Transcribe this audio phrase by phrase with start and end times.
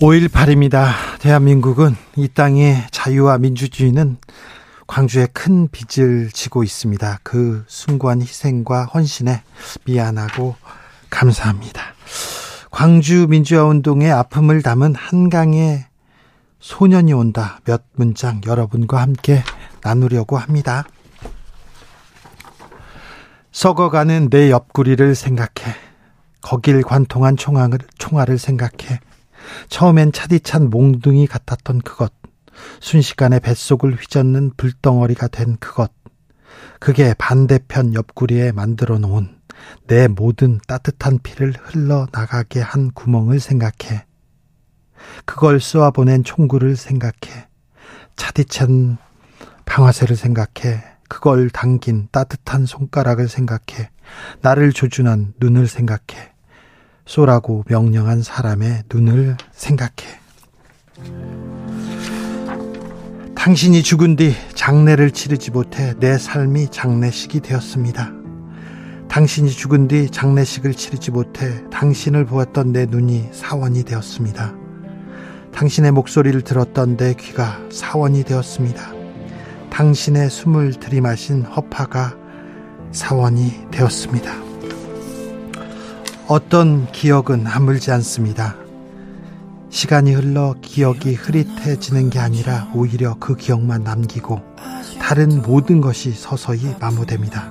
[0.00, 0.92] 5.18입니다.
[1.18, 4.16] 대한민국은 이 땅의 자유와 민주주의는
[4.86, 7.18] 광주에 큰 빚을 지고 있습니다.
[7.22, 9.42] 그 숭고한 희생과 헌신에
[9.84, 10.56] 미안하고
[11.10, 11.82] 감사합니다.
[12.70, 15.84] 광주 민주화 운동의 아픔을 담은 한강의
[16.60, 19.42] 소년이 온다 몇 문장 여러분과 함께
[19.82, 20.84] 나누려고 합니다.
[23.52, 25.76] 썩어가는 내 옆구리를 생각해
[26.40, 29.00] 거길 관통한 총알을, 총알을 생각해
[29.68, 32.12] 처음엔 차디찬 몽둥이 같았던 그것
[32.80, 35.92] 순식간에 뱃속을 휘젓는 불덩어리가 된 그것
[36.78, 39.40] 그게 반대편 옆구리에 만들어 놓은
[39.86, 44.06] 내 모든 따뜻한 피를 흘러나가게 한 구멍을 생각해.
[45.24, 47.48] 그걸 쏘아 보낸 총구를 생각해.
[48.16, 48.98] 차디찬
[49.66, 50.82] 방아쇠를 생각해.
[51.08, 53.90] 그걸 당긴 따뜻한 손가락을 생각해.
[54.40, 56.32] 나를 조준한 눈을 생각해
[57.10, 60.20] 쏘라고 명령한 사람의 눈을 생각해
[63.34, 68.12] 당신이 죽은 뒤 장례를 치르지 못해 내 삶이 장례식이 되었습니다.
[69.08, 74.54] 당신이 죽은 뒤 장례식을 치르지 못해 당신을 보았던 내 눈이 사원이 되었습니다.
[75.52, 78.92] 당신의 목소리를 들었던 내 귀가 사원이 되었습니다.
[79.68, 82.16] 당신의 숨을 들이마신 허파가
[82.92, 84.49] 사원이 되었습니다.
[86.30, 88.54] 어떤 기억은 아물지 않습니다.
[89.68, 94.40] 시간이 흘러 기억이 흐릿해지는 게 아니라 오히려 그 기억만 남기고
[95.00, 97.50] 다른 모든 것이 서서히 마모됩니다.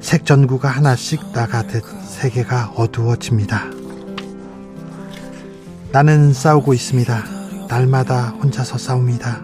[0.00, 3.64] 색전구가 하나씩 나가듯 세계가 어두워집니다.
[5.92, 7.22] 나는 싸우고 있습니다.
[7.68, 9.42] 날마다 혼자서 싸웁니다.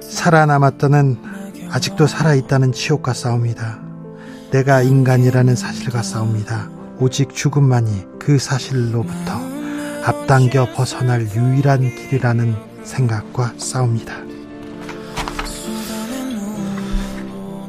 [0.00, 1.18] 살아남았다는
[1.70, 3.91] 아직도 살아있다는 치욕과 싸웁니다.
[4.52, 6.68] 내가 인간이라는 사실과 싸웁니다.
[6.98, 9.40] 오직 죽음만이 그 사실로부터
[10.04, 12.54] 앞당겨 벗어날 유일한 길이라는
[12.84, 14.14] 생각과 싸웁니다.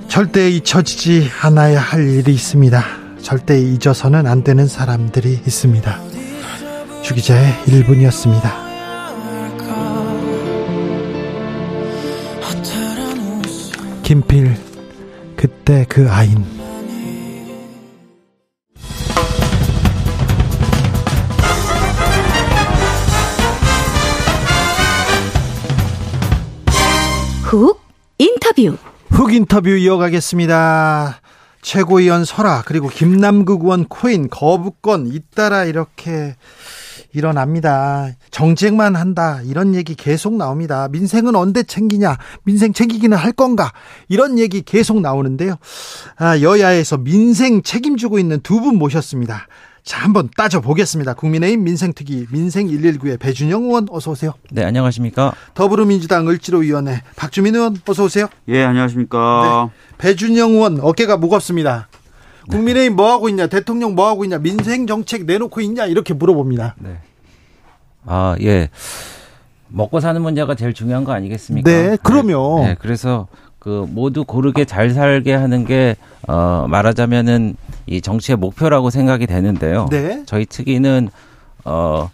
[0.10, 2.84] 절대 잊혀지지 않아야 할 일이 있습니다.
[3.22, 6.00] 절대 잊어서는 안 되는 사람들이 있습니다.
[7.02, 8.64] 주기자의 1분이었습니다.
[14.04, 14.58] 김필
[15.38, 16.63] 그때 그 아인
[28.58, 28.78] 인터뷰
[29.10, 31.22] 훅 인터뷰 이어가겠습니다.
[31.62, 36.36] 최고위원 설아 그리고 김남국 의원 코인 거부권 잇따라 이렇게
[37.14, 38.10] 일어납니다.
[38.32, 39.40] 정책만 한다.
[39.46, 40.88] 이런 얘기 계속 나옵니다.
[40.92, 42.18] 민생은 언제 챙기냐?
[42.44, 43.72] 민생 챙기기는 할 건가?
[44.10, 45.56] 이런 얘기 계속 나오는데요.
[46.18, 49.48] 아, 여야에서 민생 책임지고 있는 두 분 모셨습니다.
[49.84, 51.14] 자, 한번 따져보겠습니다.
[51.14, 54.34] 국민의힘 민생특위 민생 119의 배준영 의원 어서 오세요.
[54.50, 55.34] 네, 안녕하십니까?
[55.54, 58.28] 더불어민주당 을지로위원회 박주민 의원 어서 오세요.
[58.48, 59.70] 예, 안녕하십니까?
[59.70, 61.90] 네, 배준영 의원 어깨가 무겁습니다.
[62.50, 63.48] 국민의힘 뭐 하고 있냐?
[63.48, 64.38] 대통령 뭐 하고 있냐?
[64.38, 65.86] 민생 정책 내놓고 있냐?
[65.86, 66.76] 이렇게 물어봅니다.
[66.80, 67.00] 네.
[68.06, 68.70] 아, 예.
[69.68, 71.70] 먹고 사는 문제가 제일 중요한 거 아니겠습니까?
[71.70, 72.64] 네, 그럼요.
[72.64, 73.28] 네, 그래서
[73.64, 75.96] 그 모두 고르게 잘 살게 하는 게
[76.28, 79.88] 어, 말하자면은 이 정치의 목표라고 생각이 되는데요.
[79.90, 80.24] 네.
[80.26, 81.10] 저희 특위는
[81.64, 82.10] 어,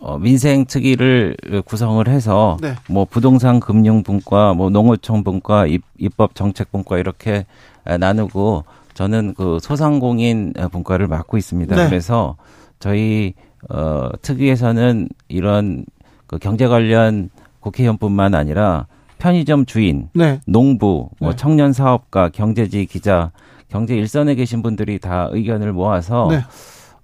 [0.00, 2.74] 어 민생 특위를 구성을 해서 네.
[2.88, 7.46] 뭐 부동산 금융 분과 뭐 농어촌 분과 입법 정책 분과 이렇게
[7.84, 11.76] 나누고 저는 그 소상공인 분과를 맡고 있습니다.
[11.76, 11.88] 네.
[11.88, 12.36] 그래서
[12.80, 13.34] 저희
[13.70, 15.86] 어 특위에서는 이런
[16.26, 17.30] 그 경제 관련
[17.60, 18.86] 국회의원뿐만 아니라
[19.24, 20.38] 편의점 주인, 네.
[20.46, 21.36] 농부, 뭐 네.
[21.36, 23.32] 청년 사업가, 경제지 기자,
[23.68, 26.44] 경제 일선에 계신 분들이 다 의견을 모아서 네.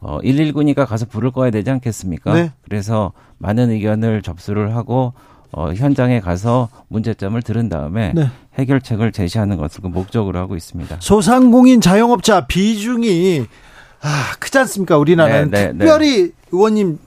[0.00, 2.34] 어 119니까 가서 부를 거야 되지 않겠습니까?
[2.34, 2.52] 네.
[2.60, 5.14] 그래서 많은 의견을 접수를 하고
[5.50, 8.28] 어 현장에 가서 문제점을 들은 다음에 네.
[8.58, 10.98] 해결책을 제시하는 것을 그 목적으로 하고 있습니다.
[11.00, 13.46] 소상공인 자영업자 비중이
[14.02, 14.98] 아, 크지 않습니까?
[14.98, 16.98] 우리나라는 네, 네, 특별히 의원님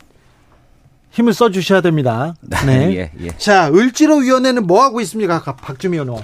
[1.13, 2.33] 힘을 써 주셔야 됩니다.
[2.65, 2.95] 네.
[2.97, 3.29] 예, 예.
[3.37, 5.41] 자, 을지로 위원회는 뭐 하고 있습니까?
[5.43, 6.23] 박주미 의원.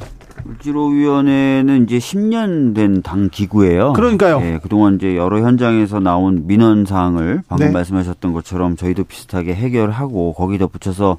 [0.50, 3.94] 을지로 위원회는 이제 10년 된 당 기구예요.
[3.94, 4.40] 그러니까요.
[4.42, 7.72] 예, 그동안 이제 여러 현장에서 나온 민원 사항을 방금 네.
[7.74, 11.18] 말씀하셨던 것처럼 저희도 비슷하게 해결하고 거기다 붙여서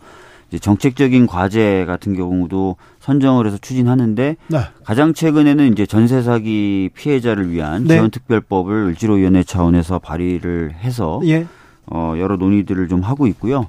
[0.48, 4.58] 이제 정책적인 과제 같은 경우도 선정을 해서 추진하는데 네.
[4.84, 7.94] 가장 최근에는 이제 전세 사기 피해자를 위한 네.
[7.94, 11.46] 지원 특별법을 을지로위원회 차원에서 발의를 해서 예.
[11.90, 13.66] 어, 여러 논의들을 좀 하고 있고요.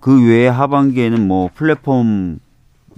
[0.00, 2.38] 그 외에 하반기에는 뭐 플랫폼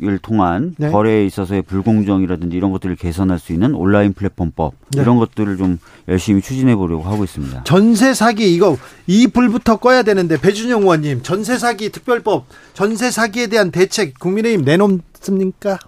[0.02, 0.90] 을 통한 네.
[0.90, 5.00] 거래에 있어서의 불공정이라든지 이런 것들을 개선할 수 있는 온라인 플랫폼법 네.
[5.00, 7.64] 이런 것들을 좀 열심히 추진해 보려고 하고 있습니다.
[7.64, 8.76] 전세 사기 이거
[9.06, 12.44] 이 불부터 꺼야 되는데 배준영 의원님 전세 사기 특별법
[12.74, 15.78] 전세 사기에 대한 대책 국민의힘 내놓습니까?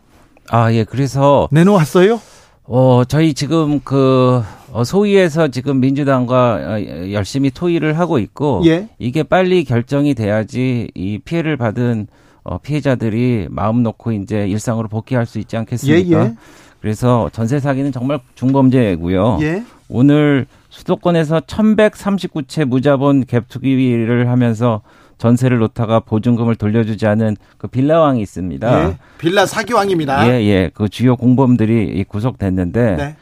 [0.49, 0.85] 아, 예.
[0.85, 2.19] 그래서 내놓았어요?
[2.65, 4.43] 어, 저희 지금 그
[4.73, 8.89] 어, 소위에서 지금 민주당과 어, 열심히 토의를 하고 있고 예.
[8.99, 12.07] 이게 빨리 결정이 돼야지 이 피해를 받은
[12.45, 16.19] 어, 피해자들이 마음 놓고 이제 일상으로 복귀할 수 있지 않겠습니까?
[16.19, 16.35] 예, 예.
[16.81, 19.39] 그래서 전세 사기는 정말 중범죄고요.
[19.43, 19.65] 예.
[19.89, 24.83] 오늘 수도권에서 1139채 무자본 갭 투기를 하면서
[25.19, 28.89] 전세를 놓다가 보증금을 돌려주지 않은 그 빌라왕이 있습니다.
[28.89, 28.97] 예.
[29.19, 30.29] 빌라 사기왕입니다.
[30.29, 30.71] 예, 예.
[30.73, 33.17] 그 주요 공범들이 이 구속됐는데 네.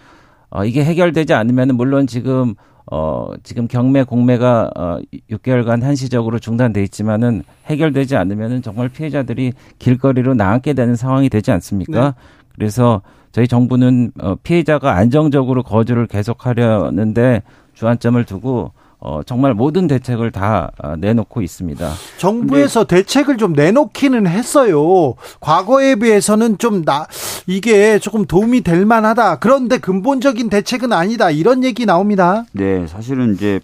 [0.56, 2.55] 어, 이게 해결되지 않으면 물론 지금
[2.91, 4.99] 어, 지금 경매 공매가 어,
[5.31, 12.00] 6개월간 한시적으로 중단돼 있지만은 해결되지 않으면은 정말 피해자들이 길거리로 나앉게 되는 상황이 되지 않습니까?
[12.00, 12.12] 네.
[12.55, 17.43] 그래서 저희 정부는 어, 피해자가 안정적으로 거주를 계속하려는데
[17.75, 18.73] 주안점을 두고
[19.06, 21.93] 어, 정말 모든 대책을 다 어, 내놓고 있습니다.
[22.19, 25.14] 정부에서 대책을 좀 내놓기는 했어요.
[25.38, 27.06] 과거에 비해서는 좀 나,
[27.47, 29.38] 이게 조금 도움이 될 만하다.
[29.38, 31.31] 그런데 근본적인 대책은 아니다.
[31.31, 32.47] 이런 얘기 나옵니다.
[32.50, 33.61] 네, 사실은 이제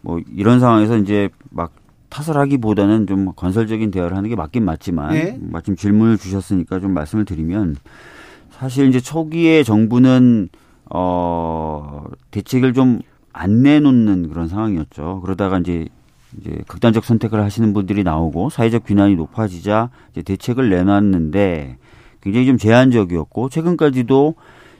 [0.00, 1.70] 뭐 이런 상황에서 이제 막
[2.08, 5.38] 탓을 하기보다는 좀 건설적인 대화를 하는 게 맞긴 맞지만 네.
[5.40, 7.76] 마침 질문을 주셨으니까 좀 말씀을 드리면
[8.50, 10.48] 사실 이제 초기에 정부는
[10.90, 13.00] 어 대책을 좀
[13.36, 15.20] 안 내놓는 그런 상황이었죠.
[15.22, 15.88] 그러다가 이제
[16.38, 21.78] 이제 극단적 선택을 하시는 분들이 나오고 사회적 비난이 높아지자 이제 대책을 내놨는데
[22.20, 24.34] 굉장히 좀 제한적이었고 최근까지도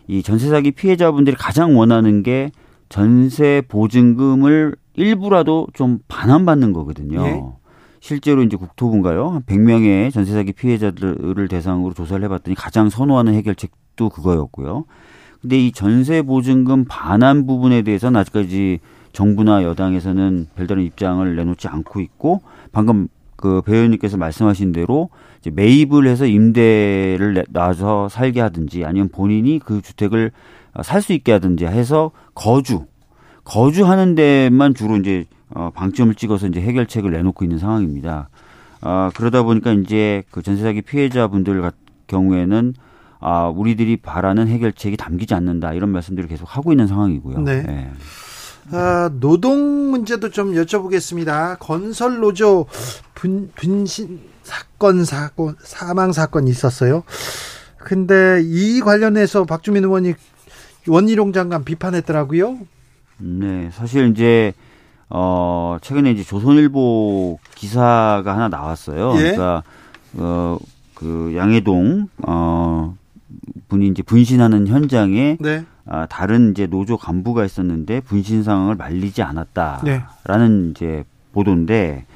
[0.08, 2.50] 이 전세 사기 피해자분들이 가장 원하는 게
[2.88, 7.24] 전세 보증금을 일부라도 좀 반환받는 거거든요.
[7.26, 7.42] 예.
[8.00, 9.28] 실제로 이제 국토부인가요?
[9.28, 14.84] 한 100명의 전세 사기 피해자들을 대상으로 조사를 해봤더니 가장 선호하는 해결책도 그거였고요.
[15.46, 18.80] 근데 이 전세 보증금 반환 부분에 대해서는 아직까지
[19.12, 22.40] 정부나 여당에서는 별다른 입장을 내놓지 않고 있고
[22.72, 23.06] 방금
[23.36, 25.08] 그 배우님께서 말씀하신 대로
[25.38, 30.32] 이제 매입을 해서 임대를 내- 놔서 살게 하든지 아니면 본인이 그 주택을
[30.82, 32.86] 살 수 있게 하든지 해서 거주
[33.44, 38.30] 거주하는 데만 주로 이제 어 방점을 찍어서 이제 해결책을 내놓고 있는 상황입니다.
[38.80, 41.74] 아 그러다 보니까 이제 그 전세 사기 피해자분들 같
[42.08, 42.74] 경우에는
[43.20, 47.40] 아 우리들이 바라는 해결책이 담기지 않는다 이런 말씀들을 계속 하고 있는 상황이고요.
[47.40, 47.64] 네.
[47.66, 47.90] 예.
[48.72, 51.56] 아, 노동 문제도 좀 여쭤보겠습니다.
[51.60, 52.66] 건설 노조
[53.14, 57.04] 분, 분신 사건 사건 사망 사건이 있었어요.
[57.78, 60.14] 근데 이 관련해서 박주민 의원이
[60.88, 62.58] 원희룡 장관 비판했더라고요.
[63.18, 64.52] 네, 사실 이제
[65.08, 69.14] 어 최근에 이제 조선일보 기사가 하나 나왔어요.
[69.16, 69.20] 예.
[69.20, 69.62] 그러니까
[70.18, 72.96] 어그 양해동 어
[73.68, 75.64] 분이 이제 분신하는 현장에 네.
[75.86, 80.70] 아, 다른 이제 노조 간부가 있었는데 분신 상황을 말리지 않았다라는 네.
[80.70, 82.06] 이제 보도인데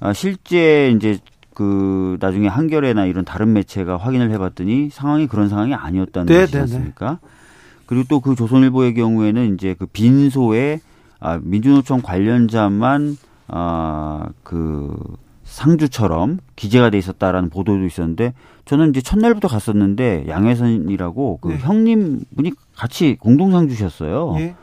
[0.00, 1.18] 아, 실제 이제
[1.54, 6.58] 그 나중에 한겨레나 이런 다른 매체가 확인을 해봤더니 상황이 그런 상황이 아니었다는 네, 것이지 네,
[6.58, 6.62] 네.
[6.62, 7.18] 않습니까?
[7.86, 10.80] 그리고 또 그 조선일보의 경우에는 이제 그 빈소에
[11.20, 13.16] 아, 민주노총 관련자만
[13.48, 14.96] 아, 그
[15.56, 18.34] 상주처럼 기재가 돼 있었다라는 보도도 있었는데
[18.66, 21.58] 저는 이제 첫날부터 갔었는데 양회선이라고 그 네.
[21.58, 24.34] 형님 분이 같이 공동 상주셨어요.
[24.38, 24.54] 예.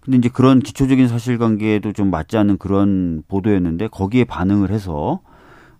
[0.00, 5.20] 근데 이제 그런 기초적인 사실관계에도 좀 맞지 않는 그런 보도였는데 거기에 반응을 해서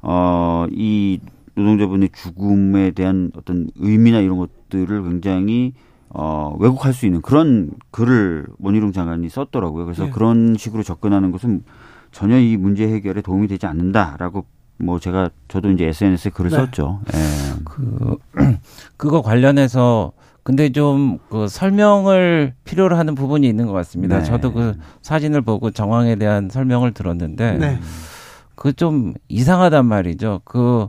[0.01, 1.21] 어이
[1.55, 5.75] 노동자분의 죽음에 대한 어떤 의미나 이런 것들을 굉장히
[6.09, 9.85] 어 왜곡할 수 있는 그런 글을 원희룡 장관이 썼더라고요.
[9.85, 10.11] 그래서 네.
[10.11, 11.65] 그런 식으로 접근하는 것은
[12.13, 14.47] 전혀 이 문제 해결에 도움이 되지 않는다라고
[14.79, 16.57] 뭐 제가 저도 이제 SNS에 글을 네.
[16.57, 17.01] 썼죠.
[17.15, 17.19] 예.
[17.65, 18.17] 그
[18.97, 20.13] 그거 관련해서
[20.43, 24.19] 근데 좀 그 설명을 필요로 하는 부분이 있는 것 같습니다.
[24.19, 24.25] 네.
[24.25, 27.79] 저도 그 사진을 보고 정황에 대한 설명을 들었는데 네.
[28.55, 30.41] 그좀 이상하단 말이죠.
[30.45, 30.89] 그,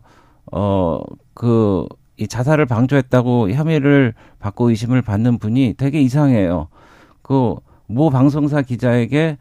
[0.51, 0.99] 어,
[1.33, 1.85] 그,
[2.17, 6.67] 이 자살을 방조했다고 혐의를 받고 의심을 받는 분이 되게 이상해요.
[7.21, 9.37] 그, 모 방송사 기자에게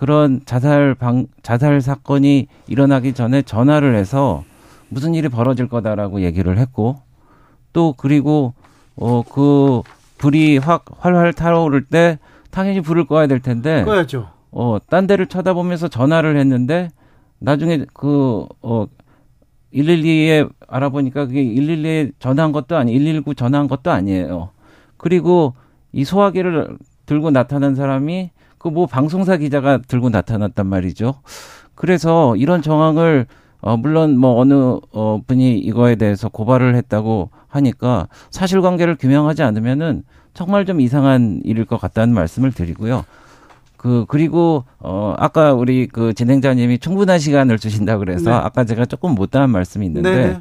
[0.00, 4.44] 그런 자살 방, 자살 사건이 일어나기 전에 전화를 해서
[4.88, 6.96] 무슨 일이 벌어질 거다라고 얘기를 했고
[7.74, 8.54] 또 그리고
[8.96, 9.82] 어 그
[10.16, 12.18] 불이 확 활활 타오를 때
[12.50, 14.30] 당연히 불을 꺼야 될 텐데 꺼야죠.
[14.52, 16.88] 어, 딴 데를 쳐다보면서 전화를 했는데
[17.38, 18.86] 나중에 그, 어,
[19.74, 24.48] 112에 알아보니까 그게 112에 전화한 것도 아니, 119 전화한 것도 아니에요.
[24.96, 25.52] 그리고
[25.92, 28.30] 이 소화기를 들고 나타난 사람이
[28.60, 31.14] 그 뭐 방송사 기자가 들고 나타났단 말이죠.
[31.74, 33.26] 그래서 이런 정황을
[33.62, 34.54] 어, 물론 뭐 어느
[34.92, 40.02] 어, 분이 이거에 대해서 고발을 했다고 하니까 사실관계를 규명하지 않으면은
[40.34, 43.04] 정말 좀 이상한 일일 것 같다는 말씀을 드리고요.
[43.78, 48.36] 그 그리고 어 아까 우리 그 진행자님이 충분한 시간을 주신다 그래서 네.
[48.36, 50.40] 아까 제가 조금 못다한 말씀이 있는데 네.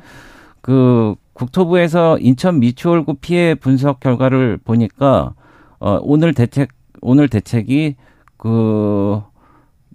[0.60, 5.34] 그 국토부에서 인천 미추홀구 피해 분석 결과를 보니까
[5.80, 6.68] 어 오늘 대책
[7.02, 7.96] 오늘 대책이
[8.40, 9.22] 그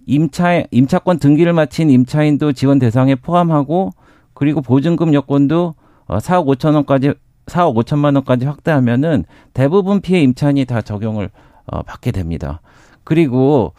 [0.06, 3.92] 임차 임차권 등기를 마친 임차인도 지원 대상에 포함하고
[4.34, 5.74] 그리고 보증금 여건도
[6.06, 7.14] 어 4억 5천 원까지
[7.46, 9.24] 4억 5천만 원까지 확대하면은
[9.54, 11.30] 대부분 피해 임차인이 다 적용을
[11.66, 12.60] 어 받게 됩니다.
[13.02, 13.72] 그리고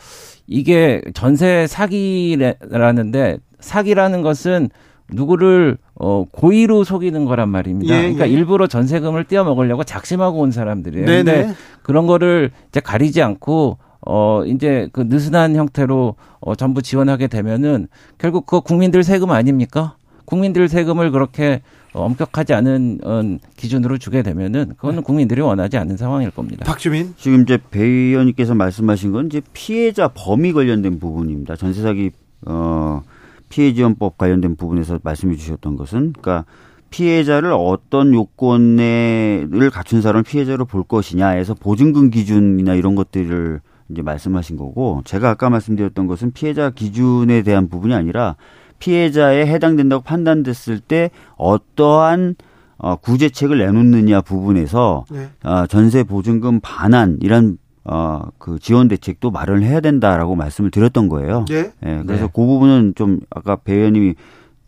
[0.47, 4.69] 이게 전세 사기라는데 사기라는 것은
[5.11, 7.93] 누구를 어 고의로 속이는 거란 말입니다.
[7.93, 8.31] 예, 그러니까 예.
[8.31, 11.05] 일부러 전세금을 떼어 먹으려고 작심하고 온 사람들이에요.
[11.05, 11.23] 네네.
[11.23, 11.53] 근데
[11.83, 18.45] 그런 거를 이제 가리지 않고 어 이제 그 느슨한 형태로 어 전부 지원하게 되면은 결국
[18.45, 19.95] 그거 국민들 세금 아닙니까?
[20.25, 21.61] 국민들 세금을 그렇게
[21.93, 23.21] 엄격하지 않은 어,
[23.55, 26.65] 기준으로 주게 되면은 그거는 국민들이 원하지 않는 상황일 겁니다.
[26.65, 27.13] 박주민.
[27.17, 31.55] 지금 이제 배 의원님께서 말씀하신 건 이제 피해자 범위 관련된 부분입니다.
[31.55, 32.11] 전세 사기
[32.45, 33.01] 어
[33.49, 36.45] 피해 지원법 관련된 부분에서 말씀해 주셨던 것은 그러니까
[36.89, 45.01] 피해자를 어떤 요건을 갖춘 사람을 피해자로 볼 것이냐에서 보증금 기준이나 이런 것들을 이제 말씀하신 거고
[45.05, 48.35] 제가 아까 말씀드렸던 것은 피해자 기준에 대한 부분이 아니라
[48.79, 52.35] 피해자에 해당된다고 판단됐을 때 어떠한
[52.77, 55.29] 어, 구제책을 내놓느냐 부분에서 네.
[55.43, 61.45] 어, 전세 보증금 반환 이런 어, 그 지원 대책도 마련을 해야 된다라고 말씀을 드렸던 거예요.
[61.51, 61.71] 예.
[61.85, 62.31] 예, 그래서 네.
[62.33, 64.15] 그 부분은 좀 아까 배 의원님이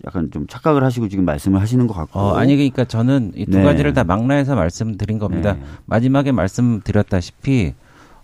[0.06, 2.20] 약간 좀 착각을 하시고 지금 말씀을 하시는 것 같고.
[2.20, 3.64] 어, 아니 그러니까 저는 이두 네.
[3.64, 5.54] 가지를 다 망라해서 말씀드린 겁니다.
[5.54, 5.60] 네.
[5.88, 7.74] 마지막에 말씀드렸다시피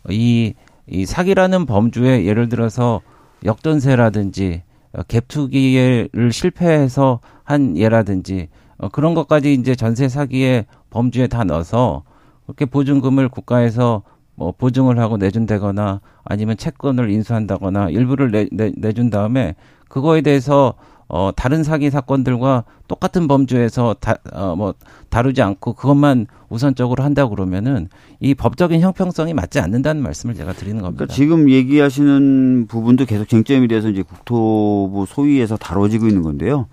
[0.10, 0.54] 이,
[0.88, 3.02] 이 사기라는 범주에 예를 들어서
[3.46, 4.64] 역전세라든지
[4.94, 12.04] 어, 갭투기를 실패해서 한 예라든지 어, 그런 것까지 이제 전세 사기의 범주에 다 넣어서
[12.46, 14.04] 그렇게 보증금을 국가에서
[14.36, 19.56] 뭐 보증을 하고 내준다거나 아니면 채권을 인수한다거나 일부를 내, 내, 내준 다음에
[19.90, 20.74] 그거에 대해서
[21.16, 24.74] 어 다른 사기 사건들과 똑같은 범주에서 다 어 뭐
[25.10, 27.88] 다루지 않고 그것만 우선적으로 한다 고 그러면은
[28.20, 31.06] 이 법적인 형평성이 맞지 않는다는 말씀을 제가 드리는 겁니다.
[31.06, 36.66] 그러니까 지금 얘기하시는 부분도 계속 쟁점이 돼서 이제 국토부 소위에서 다뤄지고 있는 건데요.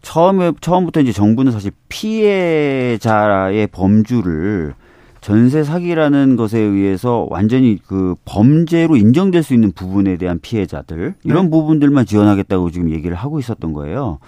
[0.00, 4.74] 처음에 처음부터 이제 정부는 사실 피해자의 범주를
[5.22, 11.50] 전세 사기라는 것에 의해서 완전히 그 범죄로 인정될 수 있는 부분에 대한 피해자들 이런 네.
[11.50, 14.18] 부분들만 지원하겠다고 지금 얘기를 하고 있었던 거예요.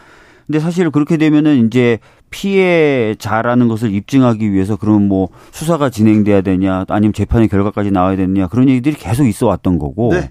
[0.47, 1.99] 근데 사실 그렇게 되면은 이제
[2.31, 8.69] 피해자라는 것을 입증하기 위해서 그러면 뭐 수사가 진행돼야 되냐 아니면 재판의 결과까지 나와야 되느냐 그런
[8.69, 10.31] 얘기들이 계속 있어 왔던 거고 네.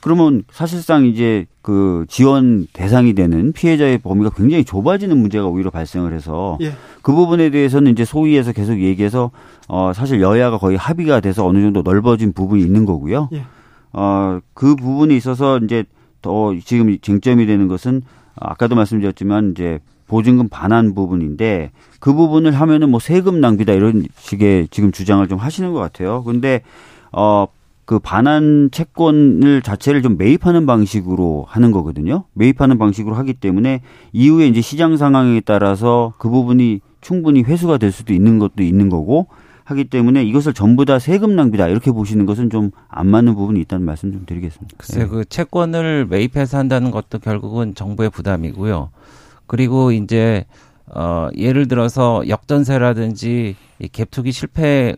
[0.00, 6.58] 그러면 사실상 이제 그 지원 대상이 되는 피해자의 범위가 굉장히 좁아지는 문제가 오히려 발생을 해서
[6.62, 6.72] 예.
[7.02, 9.30] 그 부분에 대해서는 이제 소위에서 계속 얘기해서
[9.68, 13.28] 어 사실 여야가 거의 합의가 돼서 어느 정도 넓어진 부분이 있는 거고요.
[13.32, 13.44] 예.
[13.92, 15.84] 어그 부분에 있어서 이제
[16.22, 18.02] 더 지금 쟁점이 되는 것은
[18.36, 24.92] 아까도 말씀드렸지만 이제 보증금 반환 부분인데 그 부분을 하면은 뭐 세금 낭비다 이런 식의 지금
[24.92, 26.24] 주장을 좀 하시는 것 같아요.
[26.24, 26.62] 근데
[27.12, 27.46] 어
[27.90, 32.22] 그 반환 채권을 자체를 좀 매입하는 방식으로 하는 거거든요.
[32.34, 33.80] 매입하는 방식으로 하기 때문에
[34.12, 39.26] 이후에 이제 시장 상황에 따라서 그 부분이 충분히 회수가 될 수도 있는 것도 있는 거고
[39.64, 43.84] 하기 때문에 이것을 전부 다 세금 낭비다 이렇게 보시는 것은 좀 안 맞는 부분이 있다는
[43.84, 44.76] 말씀 좀 드리겠습니다.
[44.78, 48.90] 글쎄 그 채권을 매입해서 한다는 것도 결국은 정부의 부담이고요.
[49.48, 50.44] 그리고 이제
[50.86, 54.94] 어 예를 들어서 역전세라든지 이 갭투기 실패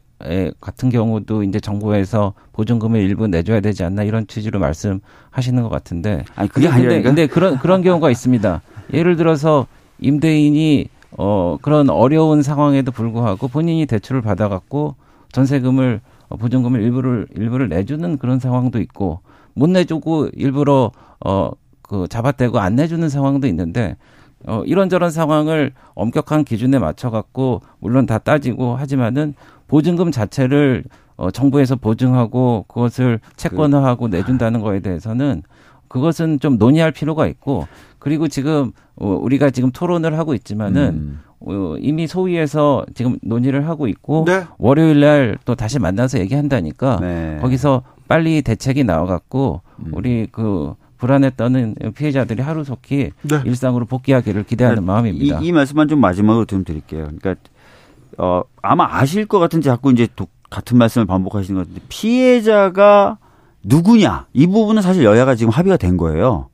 [0.60, 6.48] 같은 경우도 이제 정부에서 보증금을 일부 내줘야 되지 않나 이런 취지로 말씀하시는 것 같은데 아니
[6.48, 7.08] 그게 근데, 아니라니까.
[7.08, 8.60] 근데 그런 그런 경우가 있습니다.
[8.92, 9.66] 예를 들어서
[10.00, 10.88] 임대인이
[11.18, 14.94] 어 그런 어려운 상황에도 불구하고 본인이 대출을 받아갖고
[15.32, 19.20] 전세금을 어, 보증금을 일부를 일부를 내주는 그런 상황도 있고
[19.54, 20.90] 못 내주고 일부러
[21.24, 21.52] 어
[21.92, 23.98] 그 잡아떼고 안 내주는 상황도 있는데
[24.46, 29.34] 어 이런저런 상황을 엄격한 기준에 맞춰 갖고 물론 다 따지고 하지만은
[29.68, 30.84] 보증금 자체를
[31.16, 35.42] 어 정부에서 보증하고 그것을 채권화하고 내준다는 거에 대해서는
[35.88, 37.66] 그것은 좀 논의할 필요가 있고
[37.98, 41.20] 그리고 지금 어, 우리가 지금 토론을 하고 있지만은 음.
[41.40, 44.44] 어, 이미 소위에서 지금 논의를 하고 있고 네.
[44.58, 47.38] 월요일 날 또 다시 만나서 얘기한다니까 네.
[47.40, 49.92] 거기서 빨리 대책이 나와갖고 음.
[49.92, 53.42] 우리 그 불안에 떠는 피해자들이 하루속히 네.
[53.44, 55.40] 일상으로 복귀하기를 기대하는 마음입니다.
[55.40, 57.08] 이, 이 말씀만 좀 마지막으로 좀 드릴게요.
[57.18, 57.34] 그러니까
[58.18, 63.18] 어 아마 아실 것 같은데 자꾸 이제 도- 같은 말씀을 반복하시는 것 같은데 피해자가
[63.64, 66.50] 누구냐 이 부분은 사실 여야가 지금 합의가 된 거예요.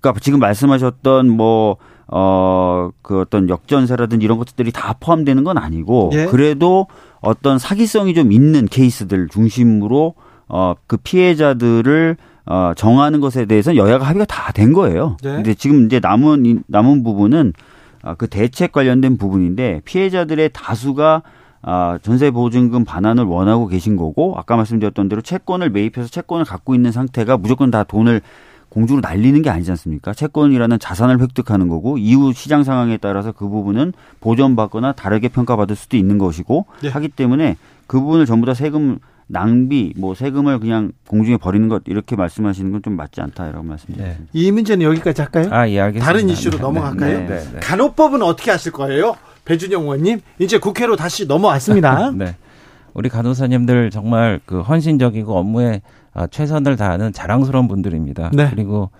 [0.00, 6.24] 그러니까 지금 말씀하셨던 뭐 어, 그 어떤 역전세라든지 이런 것들이 다 포함되는 건 아니고 예.
[6.24, 6.86] 그래도
[7.20, 10.14] 어떤 사기성이 좀 있는 케이스들 중심으로
[10.48, 15.16] 어, 그 피해자들을 어, 정하는 것에 대해서 여야가 합의가 다 된 거예요.
[15.22, 15.34] 네.
[15.34, 17.52] 근데 지금 이제 남은 이- 남은 부분은
[18.02, 21.22] 아, 그 대책 관련된 부분인데 피해자들의 다수가
[21.62, 26.92] 아, 전세 보증금 반환을 원하고 계신 거고 아까 말씀드렸던 대로 채권을 매입해서 채권을 갖고 있는
[26.92, 28.20] 상태가 무조건 다 돈을
[28.68, 30.14] 공주로 날리는 게 아니지 않습니까?
[30.14, 36.18] 채권이라는 자산을 획득하는 거고 이후 시장 상황에 따라서 그 부분은 보전받거나 다르게 평가받을 수도 있는
[36.18, 36.88] 것이고 예.
[36.88, 38.98] 하기 때문에 그 부분을 전부 다 세금
[39.28, 44.18] 낭비, 뭐 세금을 그냥 공중에 버리는 것 이렇게 말씀하시는 건 좀 맞지 않다라고 말씀드립니다.
[44.20, 44.26] 네.
[44.32, 45.48] 이 문제는 여기까지 할까요?
[45.50, 46.04] 아, 예, 알겠습니다.
[46.06, 47.18] 다른 이슈로 네, 넘어갈까요?
[47.20, 47.60] 네, 네, 네.
[47.60, 49.16] 간호법은 어떻게 하실 거예요?
[49.44, 52.10] 배준영 의원님 이제 국회로 다시 넘어왔습니다.
[52.16, 52.36] 네.
[52.94, 55.82] 우리 간호사님들 정말 그 헌신적이고 업무에
[56.14, 58.30] 아, 최선을 다하는 자랑스러운 분들입니다.
[58.32, 58.48] 네.
[58.50, 58.90] 그리고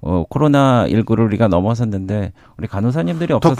[0.00, 3.56] 어, 코로나 19를 우리가 넘어섰는데 우리 간호사님들이 없었으면.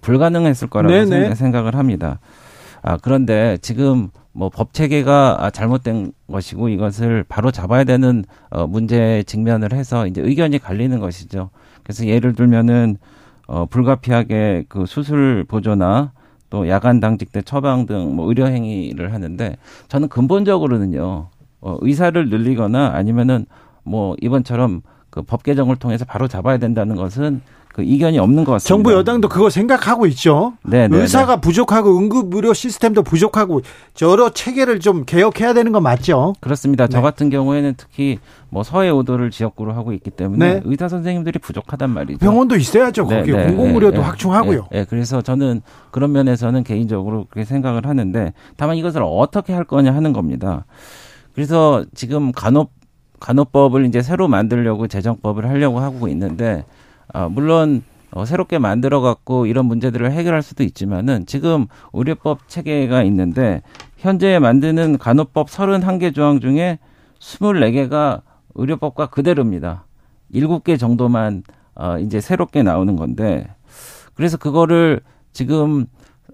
[0.00, 1.06] 불가능했을 거라고 네네.
[1.06, 2.20] 생각- 생각을 합니다.
[2.82, 9.22] 아, 그런데 지금 뭐 법 체계가 아, 잘못된 것이고 이것을 바로 잡아야 되는 어, 문제에
[9.22, 11.50] 직면을 해서 이제 의견이 갈리는 것이죠.
[11.82, 12.96] 그래서 예를 들면은
[13.46, 16.12] 어, 불가피하게 그 수술 보조나
[16.50, 19.56] 또 야간 당직 때 처방 등 뭐 의료 행위를 하는데
[19.88, 21.28] 저는 근본적으로는요.
[21.60, 23.46] 어, 의사를 늘리거나 아니면은
[23.84, 27.40] 뭐 이번처럼 그 법 개정을 통해서 바로 잡아야 된다는 것은
[27.74, 28.68] 그 이견이 없는 것 같습니다.
[28.68, 30.52] 정부 여당도 그거 생각하고 있죠.
[30.62, 33.62] 네, 네, 의사가 부족하고 응급 의료 시스템도 부족하고
[34.00, 36.34] 여러 체계를 좀 개혁해야 되는 건 맞죠.
[36.38, 36.86] 그렇습니다.
[36.86, 37.02] 저 네.
[37.02, 40.60] 같은 경우에는 특히 뭐 서해 오도를 지역구로 하고 있기 때문에 네.
[40.64, 42.18] 의사 선생님들이 부족하단 말이죠.
[42.20, 43.08] 병원도 있어야죠.
[43.08, 44.68] 네, 거기 네, 공공 의료도 네, 확충하고요.
[44.70, 45.60] 네, 네, 그래서 저는
[45.90, 50.64] 그런 면에서는 개인적으로 그렇게 생각을 하는데 다만 이것을 어떻게 할 거냐 하는 겁니다.
[51.34, 52.68] 그래서 지금 간호
[53.18, 56.64] 간호법을 이제 새로 만들려고 제정법을 하려고 하고 있는데
[57.12, 63.62] 아, 물론 어, 새롭게 만들어 갖고 이런 문제들을 해결할 수도 있지만은 지금 의료법 체계가 있는데
[63.96, 66.78] 현재 만드는 간호법 31개 조항 중에
[67.18, 68.22] 24개가
[68.54, 69.84] 의료법과 그대로입니다.
[70.32, 71.42] 7개 정도만
[71.74, 73.48] 어, 이제 새롭게 나오는 건데
[74.14, 75.00] 그래서 그거를
[75.32, 75.86] 지금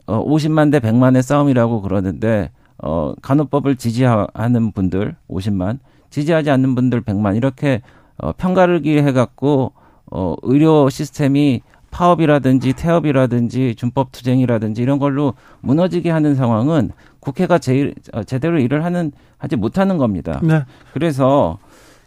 [0.06, 2.50] 어, 50만 대 100만의 싸움이라고 그러는데
[2.82, 5.78] 어, 간호법을 지지하는 분들 50만,
[6.10, 7.82] 지지하지 않는 분들 100만 이렇게
[8.18, 9.72] 어, 편가르기 해갖고
[10.10, 18.22] 어, 의료 시스템이 파업이라든지 태업이라든지 준법 투쟁이라든지 이런 걸로 무너지게 하는 상황은 국회가 제일 어,
[18.22, 20.40] 제대로 일을 하는 하지 못하는 겁니다.
[20.42, 20.62] 네.
[20.92, 21.58] 그래서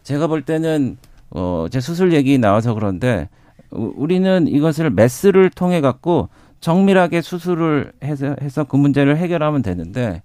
[0.03, 0.97] 제가 볼 때는
[1.31, 3.27] 어, 제 수술 얘기 나와서 그런데
[3.71, 6.29] 우- 우리는 이것을 메스를 통해 갖고
[6.61, 10.21] 정밀하게 수술을 해서 해서 그 문제를 해결하면 되는데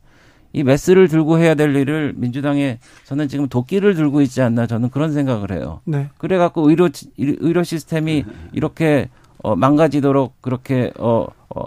[0.52, 5.52] 이 메스를 들고 해야 될 일을 민주당에서는 지금 도끼를 들고 있지 않나 저는 그런 생각을
[5.52, 5.80] 해요.
[5.84, 6.08] 네.
[6.18, 9.08] 그래갖고 의료 지- 의료 시스템이 이렇게
[9.42, 11.64] 어, 망가지도록 그렇게 어, 어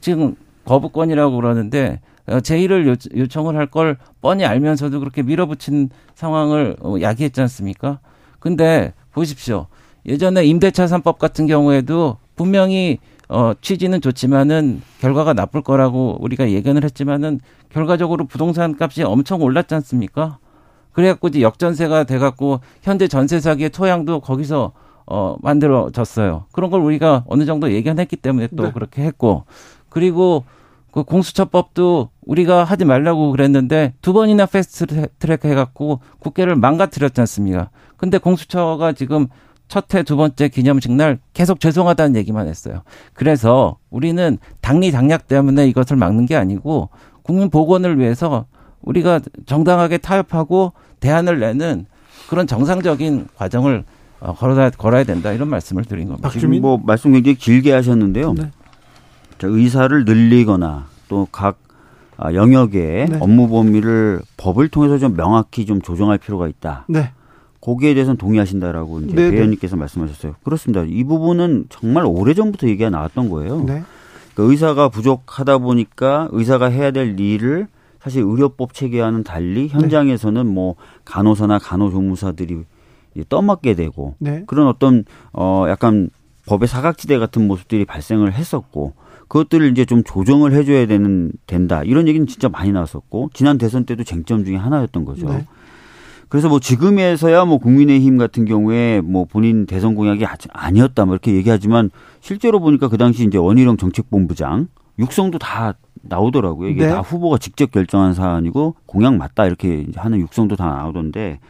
[0.00, 6.96] 지금 거부권이라고 그러는데 어, 제의를 요, 요청을 할 걸 뻔히 알면서도 그렇게 밀어붙인 상황을 어,
[7.00, 7.98] 야기했지 않습니까?
[8.40, 9.66] 근데 보십시오.
[10.06, 17.40] 예전에 임대차 3법 같은 경우에도 분명히 어, 취지는 좋지만은 결과가 나쁠 거라고 우리가 예견을 했지만은
[17.70, 20.38] 결과적으로 부동산 값이 엄청 올랐지 않습니까?
[20.92, 24.72] 그래갖고 이제 역전세가 돼갖고 현재 전세 사기의 토양도 거기서
[25.06, 26.46] 어 만들어졌어요.
[26.52, 28.72] 그런 걸 우리가 어느 정도 예견했기 때문에 또 네.
[28.72, 29.44] 그렇게 했고
[29.90, 30.44] 그리고
[30.92, 37.70] 그 공수처법도 우리가 하지 말라고 그랬는데 두 번이나 패스트 트랙 해갖고 국회를 망가뜨렸지 않습니까?
[37.96, 39.26] 근데 공수처가 지금
[39.68, 42.82] 첫 해 두 번째 기념식 날 계속 죄송하다는 얘기만 했어요.
[43.12, 46.90] 그래서 우리는 당리 당략 때문에 이것을 막는 게 아니고
[47.22, 48.46] 국민 복원을 위해서
[48.82, 51.86] 우리가 정당하게 타협하고 대안을 내는
[52.28, 53.84] 그런 정상적인 과정을
[54.20, 56.28] 어, 걸어야, 걸어야 된다 이런 말씀을 드린 겁니다.
[56.28, 56.58] 박주민?
[56.58, 58.32] 지금 뭐 말씀 굉장히 길게 하셨는데요.
[58.34, 58.50] 네.
[59.38, 61.58] 자, 의사를 늘리거나 또각
[62.16, 63.18] 아, 영역의 네.
[63.20, 66.84] 업무 범위를 법을 통해서 좀 명확히 좀 조정할 필요가 있다.
[66.88, 67.10] 네.
[67.64, 69.36] 거기에 대해서는 동의하신다라고 이제 네, 네.
[69.36, 70.34] 배현님께서 말씀하셨어요.
[70.44, 70.84] 그렇습니다.
[70.86, 73.60] 이 부분은 정말 오래 전부터 얘기가 나왔던 거예요.
[73.60, 73.82] 네.
[74.34, 77.68] 그러니까 의사가 부족하다 보니까 의사가 해야 될 일을
[78.00, 80.74] 사실 의료법 체계와는 달리 현장에서는 뭐
[81.06, 82.64] 간호사나 간호조무사들이
[83.30, 84.44] 떠맡게 되고 네.
[84.46, 86.10] 그런 어떤 어 약간
[86.46, 88.92] 법의 사각지대 같은 모습들이 발생을 했었고
[89.28, 94.04] 그것들을 이제 좀 조정을 해줘야 되는 된다 이런 얘기는 진짜 많이 나왔었고 지난 대선 때도
[94.04, 95.28] 쟁점 중에 하나였던 거죠.
[95.28, 95.46] 네.
[96.28, 101.90] 그래서 뭐 지금에서야 뭐 국민의힘 같은 경우에 뭐 본인 대선 공약이 아니었다 뭐 이렇게 얘기하지만
[102.20, 106.68] 실제로 보니까 그 당시 이제 원희룡 정책본부장 육성도 다 나오더라고요.
[106.68, 106.92] 이게 네.
[106.92, 111.40] 다 후보가 직접 결정한 사안이고 공약 맞다 이렇게 하는 육성도 다 나오던데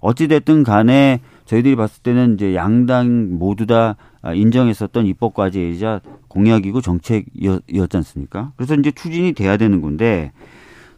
[0.00, 3.96] 어찌 됐든 간에 저희들이 봤을 때는 이제 양당 모두 다
[4.34, 8.52] 인정했었던 입법 과제이자 공약이고 정책이었지 않습니까?
[8.56, 10.32] 그래서 이제 추진이 돼야 되는 건데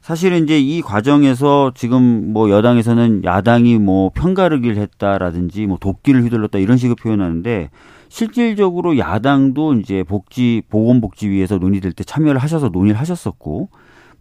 [0.07, 6.77] 사실은 이제 이 과정에서 지금 뭐 여당에서는 야당이 뭐 편가르기를 했다라든지 뭐 도끼를 휘둘렀다 이런
[6.77, 7.71] 식으로 표현하는데
[8.09, 13.69] 실질적으로 야당도 이제 복지 보건복지위에서 논의될 때 참여를 하셔서 논의를 하셨었고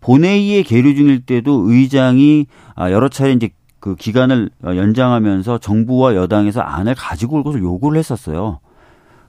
[0.01, 6.95] 본회의에 계류 중일 때도 의장이 아, 여러 차례 이제 그 기간을 연장하면서 정부와 여당에서 안을
[6.95, 8.59] 가지고 올 것을 요구를 했었어요.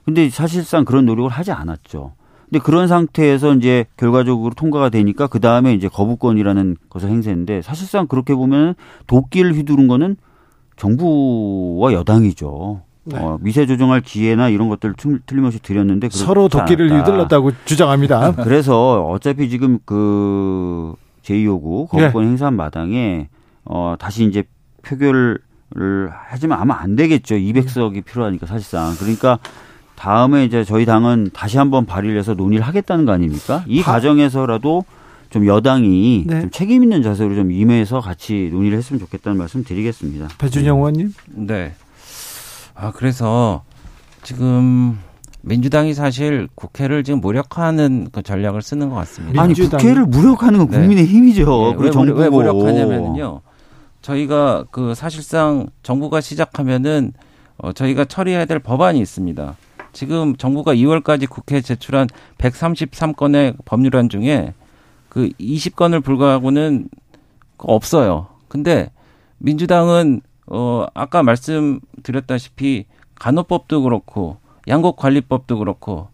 [0.05, 2.13] 근데 사실상 그런 노력을 하지 않았죠.
[2.49, 8.33] 근데 그런 상태에서 이제 결과적으로 통과가 되니까 그 다음에 이제 거부권이라는 것을 행사했는데 사실상 그렇게
[8.35, 8.75] 보면
[9.07, 10.15] 도끼를 휘두른 거는
[10.77, 12.81] 정부와 여당이죠.
[13.05, 13.17] 네.
[13.19, 17.05] 어, 미세 조정할 기회나 이런 것들을 틀- 틀림없이 드렸는데 서로 도끼를 않았다.
[17.05, 18.35] 휘둘렀다고 주장합니다.
[18.43, 22.27] 그래서 어차피 지금 그 제2호구 거부권 예.
[22.29, 23.27] 행사한 마당에
[23.65, 24.43] 어 다시 이제
[24.83, 25.39] 표결을
[26.29, 27.35] 하지만 아마 안 되겠죠.
[27.35, 28.93] 200석이 필요하니까 사실상.
[28.99, 29.39] 그러니까
[30.01, 33.63] 다음에 이제 저희 당은 다시 한번 발의를 해서 논의를 하겠다는 거 아닙니까?
[33.67, 34.85] 이 하- 과정에서라도
[35.31, 36.41] 좀 여당이 네.
[36.41, 40.29] 좀 책임 있는 자세로 좀 임해서 같이 논의를 했으면 좋겠다는 말씀 드리겠습니다.
[40.37, 41.13] 배준영 의원님.
[41.33, 41.73] 네.
[42.75, 43.63] 아, 그래서
[44.21, 44.99] 지금
[45.41, 49.41] 민주당이 사실 국회를 지금 무력화하는 그 전략을 쓰는 것 같습니다.
[49.41, 50.77] 아니 민주당이- 국회를 무력하는 건 네.
[50.77, 51.71] 국민의 힘이죠.
[51.71, 52.19] 네, 그 왜, 정부고.
[52.19, 53.41] 왜 무력하냐면요.
[54.03, 57.13] 저희가 그 사실상 정부가 시작하면은
[57.57, 59.55] 어, 저희가 처리해야 될 법안이 있습니다.
[59.97, 62.05] 지금 정부가 2월까지 국회에 제출한
[62.37, 64.53] 133건의 법률안 중에
[65.09, 66.87] 그 20건을 불과하고는
[67.57, 68.27] 없어요.
[68.47, 68.91] 근데
[69.39, 76.09] 민주당은 어 아까 말씀드렸다시피 간호법도 그렇고 양곡관리법도 그렇고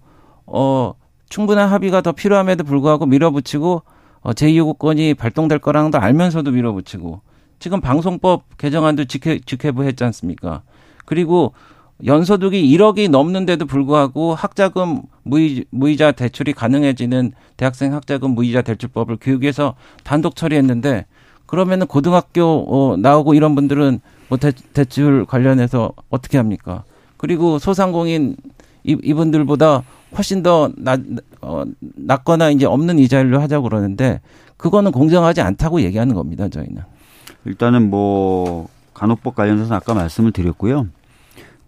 [0.45, 0.93] 어
[1.27, 3.81] 충분한 합의가 더 필요함에도 불구하고 밀어붙이고
[4.21, 7.19] 어, 제2요구권이 발동될 거라는 걸 알면서도 밀어붙이고
[7.59, 10.61] 지금 방송법 개정안도 직회, 직회부 했지 않습니까?
[11.05, 11.53] 그리고
[12.06, 20.36] 연소득이 1억이 넘는데도 불구하고 학자금 무이, 무이자 대출이 가능해지는 대학생 학자금 무이자 대출법을 교육에서 단독
[20.36, 21.06] 처리했는데
[21.45, 26.84] 그러면은 고등학교 어, 나오고 이런 분들은 뭐 대, 대출 관련해서 어떻게 합니까?
[27.17, 28.36] 그리고 소상공인
[28.84, 29.84] 이, 이분들보다
[30.17, 30.99] 훨씬 더 낮,
[31.41, 34.19] 어, 낮거나 이제 없는 이자율로 하자고 그러는데
[34.58, 36.82] 그거는 공정하지 않다고 얘기하는 겁니다, 저희는.
[37.45, 40.88] 일단은 뭐 간호법 관련해서 아까 말씀을 드렸고요.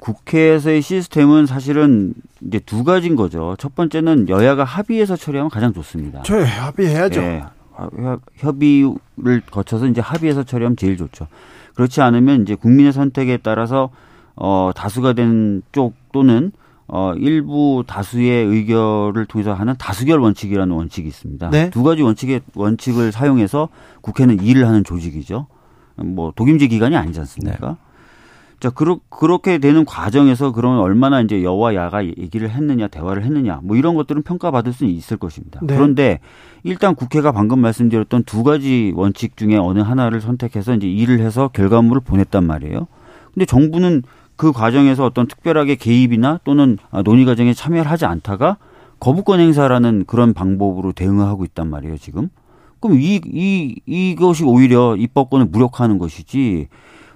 [0.06, 2.14] 국회에서의 시스템은 사실은
[2.46, 3.56] 이제 두 가지인 거죠.
[3.58, 6.22] 첫 번째는 여야가 합의해서 처리하면 가장 좋습니다.
[6.24, 7.20] 저 합의해야죠.
[7.22, 7.44] 예,
[7.76, 11.28] 협- 협의를 거쳐서 이제 합의해서 처리하면 제일 좋죠.
[11.74, 13.90] 그렇지 않으면 이제 국민의 선택에 따라서
[14.36, 16.52] 어 다수가 된 쪽 또는
[16.88, 21.50] 어 일부 다수의 의결을 통해서 하는 다수결 원칙이라는 원칙이 있습니다.
[21.50, 21.70] 네.
[21.72, 23.70] 두 가지 원칙의 원칙을 사용해서
[24.02, 25.48] 국회는 일을 하는 조직이죠.
[25.96, 27.78] 뭐 독임제 기관이 아니지 않습니까?
[28.60, 33.76] 자, 그렇, 그렇게 되는 과정에서 그러면 얼마나 이제 여와 야가 얘기를 했느냐, 대화를 했느냐, 뭐
[33.76, 35.60] 이런 것들은 평가받을 수는 있을 것입니다.
[35.64, 35.76] 네.
[35.76, 36.20] 그런데
[36.64, 42.02] 일단 국회가 방금 말씀드렸던 두 가지 원칙 중에 어느 하나를 선택해서 이제 일을 해서 결과물을
[42.02, 42.88] 보냈단 말이에요.
[43.34, 44.04] 근데 정부는
[44.36, 48.58] 그 과정에서 어떤 특별하게 개입이나 또는 아, 논의 과정에 참여를 하지 않다가
[49.00, 52.30] 거부권 행사라는 그런 방법으로 대응하고 있단 말이에요, 지금.
[52.80, 56.68] 그럼 이, 이, 이것이 오히려 입법권을 무력화하는 것이지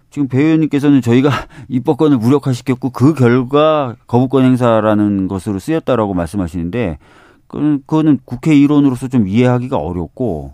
[0.10, 1.30] 지금 배 의원님께서는 저희가
[1.69, 6.98] 입법권을 무력화시켰고 그 결과 거부권 행사라는 것으로 쓰였다라고 말씀하시는데
[7.48, 10.54] 그거는 국회 일원으로서 좀 이해하기가 어렵고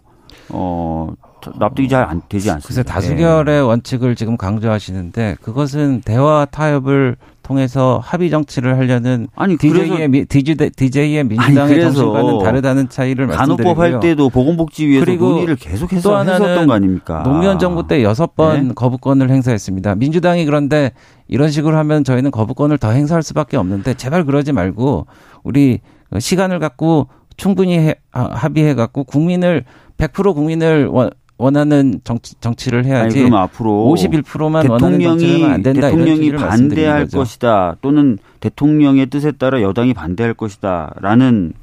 [0.50, 1.14] 어
[1.60, 2.68] 납득이 잘 안 되지 않습니다.
[2.68, 10.08] 글쎄 다수결의 원칙을 지금 강조하시는데 그것은 대화 타협을 통해서 합의 정치를 하려는 아니 그래서 DJ의
[10.10, 13.84] 미- DJ, DJ의 민주당의 그래서 정신과는 다르다는 차이를 간호법 말씀드리고요.
[13.94, 17.22] 할 때도 보건복지위에서 그리고 논의를 계속해서 또 하나는 거 아닙니까?
[17.24, 18.74] 노무현 정부 때 여섯 번 네.
[18.74, 19.94] 거부권을 행사했습니다.
[19.96, 20.92] 민주당이 그런데
[21.28, 25.06] 이런 식으로 하면 저희는 거부권을 더 행사할 수밖에 없는데 제발 그러지 말고
[25.44, 25.82] 우리
[26.18, 29.66] 시간을 갖고 충분히 해- 아, 합의해 갖고 국민을
[29.98, 35.54] 100% 국민을 원, 원하는 정치, 정치를 아니 해야지 그럼 앞으로 51%만 원하는 정치를 대통령이 하면
[35.54, 37.08] 안 된다 이런 대통령이 반대할.
[37.08, 41.54] 것이다 또는 대통령의 뜻에 따라 여당이 반대할 것이다라는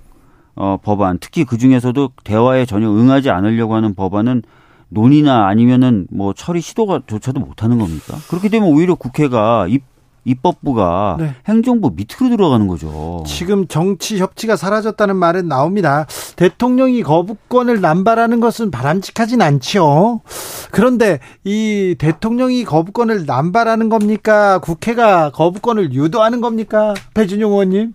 [0.55, 4.43] 어, 법안 특히 그 중에서도 대화에 전혀 응하지 않으려고 하는 법안은
[4.91, 8.19] 논의나 아니면은 뭐 처리 시도가 조차도 못하는 겁니까?
[8.29, 9.85] 그렇게 되면 오히려 국회가 입
[10.25, 11.35] 입법부가 네.
[11.47, 13.25] 행정부 밑으로 들어가는 거죠.
[13.27, 16.07] 지금 정치 협치가 사라졌다는 말은 나옵니다.
[16.37, 20.21] 대통령이 거부권을 남발하는 것은 바람직하진 않죠.
[20.71, 24.59] 그런데 이 대통령이 거부권을 남발하는 겁니까?
[24.61, 26.95] 국회가 거부권을 유도하는 겁니까?
[27.15, 27.95] 배준용 의원님?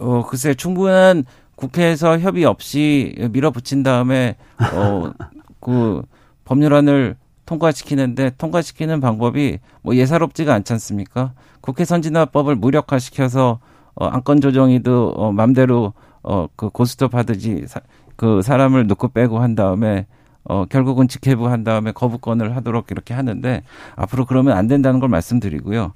[0.00, 4.36] 어, 글쎄 충분한 국회에서 협의 없이 밀어붙인 다음에
[4.74, 5.10] 어,
[5.60, 6.02] 그
[6.44, 7.16] 법률안을
[7.46, 11.32] 통과시키는데 통과시키는 방법이 뭐 예사롭지가 않지 않습니까?
[11.66, 13.58] 국회 선진화법을 무력화시켜서
[13.96, 17.80] 어 안건 조정이도 어 맘대로 어 그 고스톱 하듯이 사,
[18.16, 20.06] 그 사람을 넣고 빼고 한 다음에
[20.44, 23.62] 어 결국은 직회부 한 다음에 거부권을 하도록 이렇게 하는데
[23.96, 25.92] 앞으로 그러면 안 된다는 걸 말씀드리고요.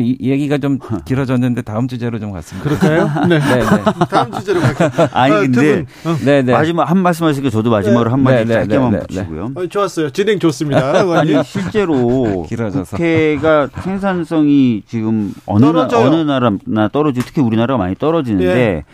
[0.00, 2.68] 이 얘기가 좀 길어졌는데 다음 주제로 좀 갔습니다.
[2.68, 3.10] 그럴까요?
[3.28, 3.38] 네.
[3.38, 3.66] 네, 네.
[4.10, 4.90] 다음 주제로 갈게요.
[5.12, 6.16] 아니 아, 근데 어.
[6.24, 6.52] 네, 네.
[6.52, 9.52] 마지막 한 말씀 하시니까 저도 마지막으로 한 마디 네, 네 짧게만 네, 네, 붙이고요.
[9.54, 10.10] 어, 좋았어요.
[10.10, 11.00] 진행 좋습니다.
[11.18, 12.96] 아니 실제로 길어져서.
[12.96, 18.84] 국회가 생산성이 지금 어느 나, 어느 나라나 떨어지 특히 우리나라가 많이 떨어지는데 네.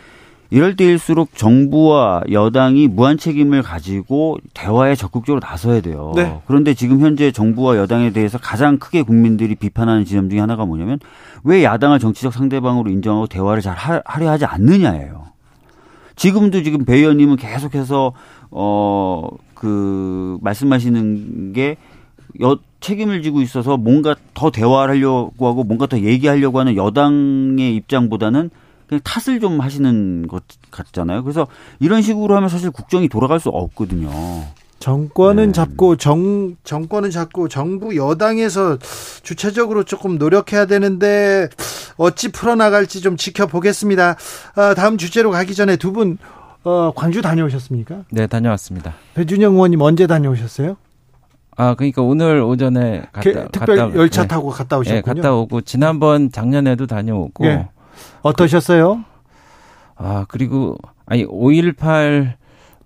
[0.51, 6.11] 이럴 때일수록 정부와 여당이 무한 책임을 가지고 대화에 적극적으로 나서야 돼요.
[6.15, 6.41] 네.
[6.45, 10.99] 그런데 지금 현재 정부와 여당에 대해서 가장 크게 국민들이 비판하는 지점 중에 하나가 뭐냐면
[11.43, 15.31] 왜 야당을 정치적 상대방으로 인정하고 대화를 잘 하려 하지 않느냐예요.
[16.15, 18.13] 지금도 지금 배 의원님은 계속해서
[18.51, 19.29] 어
[19.61, 21.77] 그 말씀하시는 게
[22.41, 28.49] 여, 책임을 지고 있어서 뭔가 더 대화를 하려고 하고 뭔가 더 얘기하려고 하는 여당의 입장보다는
[28.91, 31.23] 그냥 탓을 좀 하시는 것 같잖아요.
[31.23, 31.47] 그래서
[31.79, 34.09] 이런 식으로 하면 사실 국정이 돌아갈 수 없거든요.
[34.79, 35.51] 정권은 네.
[35.53, 38.77] 잡고 정 정권은 잡고 정부 여당에서
[39.23, 41.47] 주체적으로 조금 노력해야 되는데
[41.95, 44.17] 어찌 풀어나갈지 좀 지켜보겠습니다.
[44.55, 46.17] 아, 다음 주제로 가기 전에 두 분
[46.63, 48.03] 어, 광주 다녀오셨습니까?
[48.11, 48.93] 네, 다녀왔습니다.
[49.13, 50.75] 배준영 의원님 언제 다녀오셨어요?
[51.57, 54.27] 아, 그러니까 오늘 오전에 갔다, 특별 갔다, 열차 네.
[54.27, 54.95] 타고 갔다 오셨군요.
[54.95, 57.67] 네, 갔다 오고 지난번 작년에도 다녀오고 네.
[58.21, 59.03] 어떠셨어요?
[59.95, 62.33] 아, 그리고 아니 5.18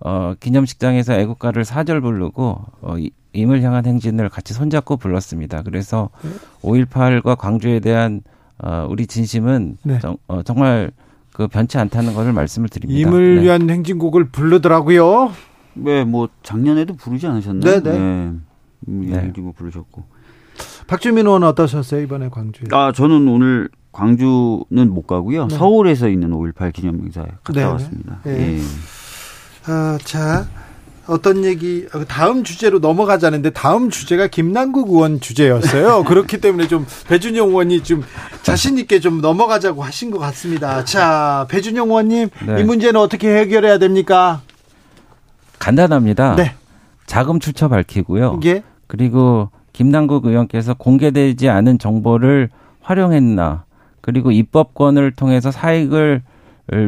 [0.01, 2.95] 어, 기념식장에서 애국가를 사절 부르고 어,
[3.33, 5.61] 임을 향한 행진을 같이 손잡고 불렀습니다.
[5.63, 6.29] 그래서 네.
[6.61, 8.21] 5.18과 광주에 대한
[8.57, 9.99] 어, 우리 진심은 네.
[9.99, 10.91] 정, 어, 정말
[11.33, 12.99] 그 변치 않다는 것을 말씀을 드립니다.
[12.99, 13.41] 임을 네.
[13.43, 15.33] 위한 행진곡을 부르더라고요.
[15.73, 17.81] 네, 뭐 작년에도 부르지 않으셨나요?
[17.81, 17.99] 네네.
[17.99, 18.33] 네.
[18.81, 19.19] 네.
[19.19, 20.15] 행진곡 부르셨고.
[20.87, 22.67] 박주민 의원 어떠셨어요 이번에 광주에?
[22.71, 25.47] 아 저는 오늘 광주는 못 가고요.
[25.47, 25.57] 네.
[25.57, 27.63] 서울에서 있는 5.18 기념 행사에 갔다 네.
[27.63, 28.19] 왔습니다.
[28.23, 28.57] 네.
[28.57, 28.61] 예.
[29.67, 30.47] 아, 자,
[31.07, 36.03] 어떤 얘기 어, 다음 주제로 넘어가자는데 다음 주제가 김남국 의원 주제였어요.
[36.05, 38.03] 그렇기 때문에 좀 배준영 의원이 좀
[38.43, 40.83] 자신 있게 좀 넘어가자고 하신 것 같습니다.
[40.83, 42.59] 자, 배준영 의원님 네.
[42.59, 44.41] 이 문제는 어떻게 해결해야 됩니까?
[45.57, 46.35] 간단합니다.
[46.35, 46.53] 네.
[47.05, 48.41] 자금 출처 밝히고요.
[48.43, 48.61] 예.
[48.87, 52.49] 그리고 김남국 의원께서 공개되지 않은 정보를
[52.81, 53.64] 활용했나
[54.05, 56.21] 그리고 입법권을 통해서 사익을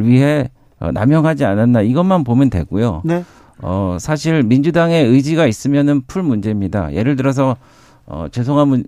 [0.04, 3.02] 위해 어, 남용하지 않았나 이것만 보면 되고요.
[3.06, 3.24] 네.
[3.60, 6.94] 어, 사실 민주당의 의지가 있으면은 풀 문제입니다.
[6.94, 7.58] 예를 들어서
[8.06, 8.84] 어, 죄송한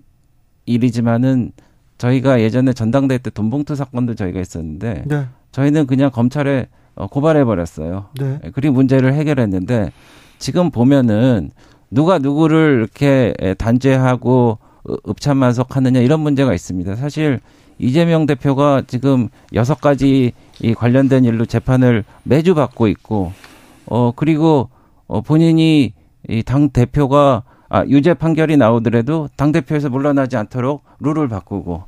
[0.64, 1.50] 일이지만은
[1.98, 5.26] 저희가 예전에 전당대회 때 돈봉투 사건도 저희가 있었는데 네.
[5.50, 8.10] 저희는 그냥 검찰에 어, 고발해 버렸어요.
[8.20, 8.38] 네.
[8.44, 9.90] 예, 그리고 문제를 해결했는데
[10.38, 11.50] 지금 보면은
[11.90, 14.58] 누가 누구를 이렇게 단죄하고
[15.08, 16.94] 읍참만석하느냐 이런 문제가 있습니다.
[16.94, 17.40] 사실
[17.80, 23.32] 이재명 대표가 지금 여섯 가지 이 관련된 일로 재판을 매주 받고 있고
[23.86, 24.68] 어 그리고
[25.06, 25.94] 어 본인이
[26.28, 31.84] 이 당 대표가 아 유죄 판결이 나오더라도 당 대표에서 물러나지 않도록 룰을 바꾸고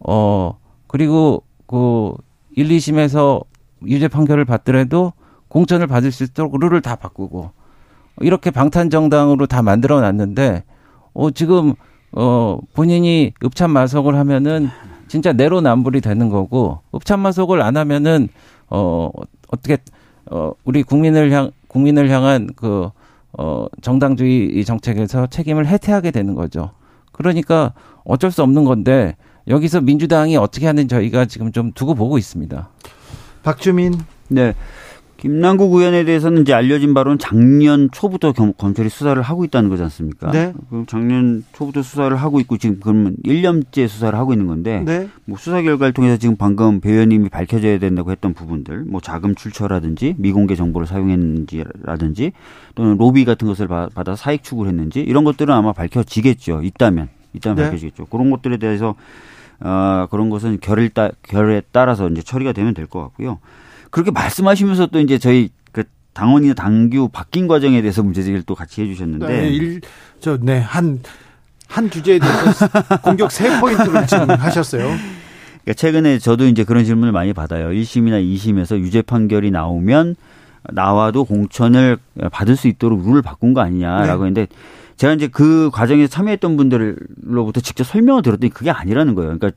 [0.00, 2.14] 어 그리고 그
[2.56, 3.44] 1, 2심에서
[3.86, 5.12] 유죄 판결을 받더라도
[5.48, 7.50] 공천을 받을 수 있도록 룰을 다 바꾸고
[8.20, 10.64] 이렇게 방탄 정당으로 다 만들어 놨는데
[11.12, 11.74] 어 지금
[12.12, 14.70] 어 본인이 읍참 마석을 하면은
[15.12, 18.28] 진짜 내로남불이 되는 거고 읍참마속을 안 하면은
[18.70, 19.10] 어
[19.48, 19.76] 어떻게
[20.30, 22.90] 어 우리 국민을 향 국민을 향한 그
[23.32, 26.70] 어 정당주의 정책에서 책임을 해태하게 되는 거죠.
[27.12, 27.72] 그러니까
[28.04, 29.16] 어쩔 수 없는 건데
[29.48, 32.68] 여기서 민주당이 어떻게 하는 저희가 지금 좀 두고 보고 있습니다.
[33.42, 33.94] 박주민
[34.28, 34.54] 네.
[35.16, 40.32] 김남국 의원에 대해서는 이제 알려진 바로는 작년 초부터 검찰이 수사를 하고 있다는 거지 않습니까?
[40.32, 40.52] 네.
[40.68, 45.08] 그럼 작년 초부터 수사를 하고 있고 지금 그러면 1년째 수사를 하고 있는 건데 네.
[45.24, 50.16] 뭐 수사 결과를 통해서 지금 방금 배 의원님이 밝혀져야 된다고 했던 부분들 뭐 자금 출처라든지
[50.18, 52.32] 미공개 정보를 사용했는지라든지
[52.74, 56.62] 또는 로비 같은 것을 받아 사익 추구를 했는지 이런 것들은 아마 밝혀지겠죠.
[56.62, 57.62] 있다면 있다면 네.
[57.64, 58.06] 밝혀지겠죠.
[58.06, 58.96] 그런 것들에 대해서
[59.60, 63.38] 어, 그런 것은 결을 따, 결에 따라서 이제 처리가 되면 될 것 같고요.
[63.92, 68.80] 그렇게 말씀하시면서 또 이제 저희 그 당원이나 당규 바뀐 과정에 대해서 문제 제기를 또 같이
[68.82, 69.80] 해주셨는데 네, 일,
[70.18, 71.00] 저, 네, 한,
[71.68, 72.68] 한 주제에 대해서
[73.04, 74.84] 공격 세 포인트를 지금 하셨어요.
[74.84, 77.68] 그러니까 최근에 저도 이제 그런 질문을 많이 받아요.
[77.68, 80.16] 1심이나 2심에서 유죄 판결이 나오면
[80.70, 81.98] 나와도 공천을
[82.32, 84.28] 받을 수 있도록 룰을 바꾼 거 아니냐라고 네.
[84.28, 84.46] 했는데
[84.96, 89.36] 제가 이제 그 과정에서 참여했던 분들로부터 직접 설명을 들었더니 그게 아니라는 거예요.
[89.36, 89.50] 그러니까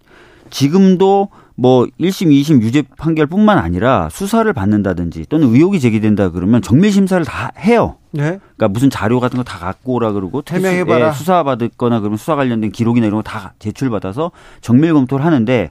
[0.49, 7.23] 지금도 뭐 1심, 2심 유죄 판결뿐만 아니라 수사를 받는다든지 또는 의혹이 제기된다 그러면 정밀 심사를
[7.25, 7.95] 다 해요.
[8.11, 8.39] 네.
[8.57, 11.07] 그러니까 무슨 자료 같은 거 다 갖고 오라 그러고 해명해봐라.
[11.09, 15.69] 예, 수사 받거나 그러면 수사 관련된 기록이나 이런 거 다 제출 받아서 정밀 검토를 하는데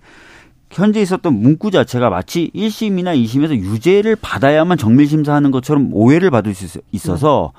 [0.70, 6.64] 현재 있었던 문구 자체가 마치 1심이나 2심에서 유죄를 받아야만 정밀 심사하는 것처럼 오해를 받을 수
[6.78, 7.52] 있- 있어서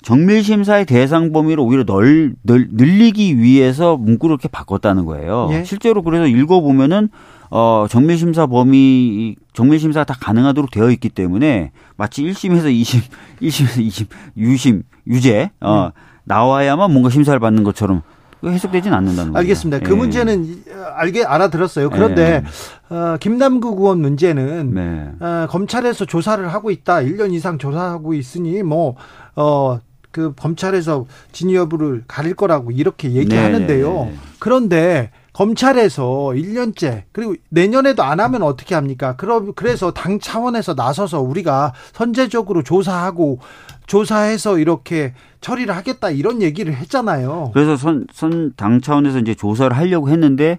[0.00, 5.48] 정밀 심사의 대상 범위를 오히려 널, 널 늘리기 위해서 문구를 이렇게 바꿨다는 거예요.
[5.50, 5.64] 예.
[5.64, 7.08] 실제로 그래서 읽어 보면은
[7.50, 13.00] 어 정밀 심사 범위 정밀 심사가 다 가능하도록 되어 있기 때문에 마치 1심에서 2심,
[13.42, 14.06] 1심에서 2심,
[14.36, 15.90] 유심, 유죄 어
[16.24, 18.02] 나와야만 뭔가 심사를 받는 것처럼
[18.44, 19.40] 해석되진 않는다는 거예요.
[19.40, 19.80] 알겠습니다.
[19.80, 19.96] 그 예.
[19.96, 20.62] 문제는 이-
[20.94, 21.90] 알게 알아들었어요.
[21.90, 22.44] 그런데
[22.88, 25.10] 어, 김남국 의원 문제는 네.
[25.26, 26.98] 어, 검찰에서 조사를 하고 있다.
[26.98, 28.94] 1년 이상 조사하고 있으니 뭐
[29.34, 29.80] 어,
[30.12, 33.92] 그 검찰에서 진위 여부를 가릴 거라고 이렇게 얘기하는데요.
[33.92, 34.16] 네, 네, 네.
[34.38, 39.14] 그런데 검찰에서 1년째 그리고 내년에도 안 하면 어떻게 합니까?
[39.14, 43.38] 그럼 그래서 당 차원에서 나서서 우리가 선제적으로 조사하고
[43.86, 47.52] 조사해서 이렇게 처리를 하겠다 이런 얘기를 했잖아요.
[47.54, 50.58] 그래서 선, 선, 당 차원에서 이제 조사를 하려고 했는데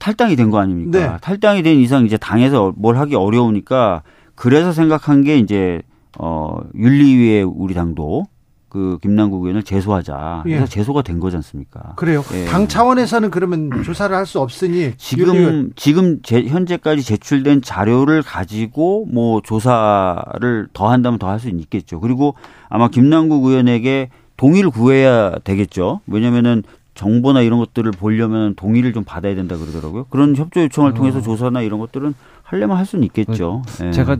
[0.00, 0.98] 탈당이 된 거 아닙니까?
[0.98, 1.16] 네.
[1.20, 4.02] 탈당이 된 이상 이제 당에서 뭘 하기 어려우니까
[4.34, 5.80] 그래서 생각한 게 이제
[6.18, 8.26] 어, 윤리위에 우리 당도
[8.72, 10.40] 그 김남국 의원을 제소하자.
[10.44, 10.66] 그래서 예.
[10.66, 11.92] 제소가 된 거지 않습니까?
[11.96, 12.24] 그래요.
[12.32, 12.46] 예.
[12.46, 19.42] 당 차원에서는 그러면 조사를 할 수 없으니 지금 지금 제, 현재까지 제출된 자료를 가지고 뭐
[19.42, 22.00] 조사를 더 한다면 더 할 수 있겠죠.
[22.00, 22.34] 그리고
[22.70, 24.08] 아마 김남국 의원에게
[24.38, 26.00] 동의를 구해야 되겠죠.
[26.06, 26.62] 왜냐면은
[26.94, 30.04] 정보나 이런 것들을 보려면 동의를 좀 받아야 된다 그러더라고요.
[30.08, 33.62] 그런 협조 요청을 통해서 조사나 이런 것들은 하려면 할 수는 있겠죠.
[33.84, 33.90] 예.
[33.90, 34.16] 제가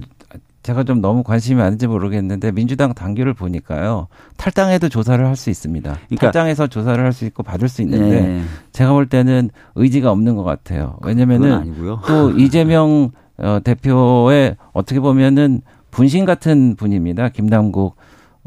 [0.62, 5.90] 제가 좀 너무 관심이 많은지 모르겠는데 민주당 당규를 보니까요 탈당해도 조사를 할 수 있습니다.
[6.06, 8.42] 그러니까- 탈당해서 조사를 할 수 있고 받을 수 있는데 네.
[8.72, 10.98] 제가 볼 때는 의지가 없는 것 같아요.
[11.02, 11.74] 왜냐면은.
[12.06, 17.30] 또 이재명 어, 대표의 어떻게 보면은 분신 같은 분입니다.
[17.30, 17.96] 김남국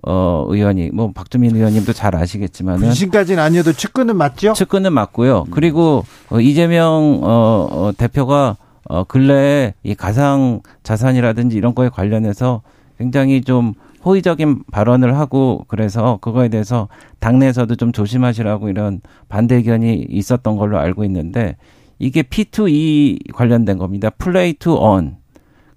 [0.07, 4.53] 어, 의원이 뭐 박주민 의원님도 잘 아시겠지만은 분신까지는 아니어도 측근은 맞죠?
[4.53, 5.45] 측근은 맞고요.
[5.51, 12.61] 그리고 어, 이재명 어, 어, 대표가 어, 근래에 이 가상 자산이라든지 이런 거에 관련해서
[12.97, 16.87] 굉장히 좀 호의적인 발언을 하고 그래서 그거에 대해서
[17.19, 21.57] 당내에서도 좀 조심하시라고 이런 반대 의견이 있었던 걸로 알고 있는데
[21.97, 24.09] 이게 P2E 관련된 겁니다.
[24.11, 25.17] Play to Earn.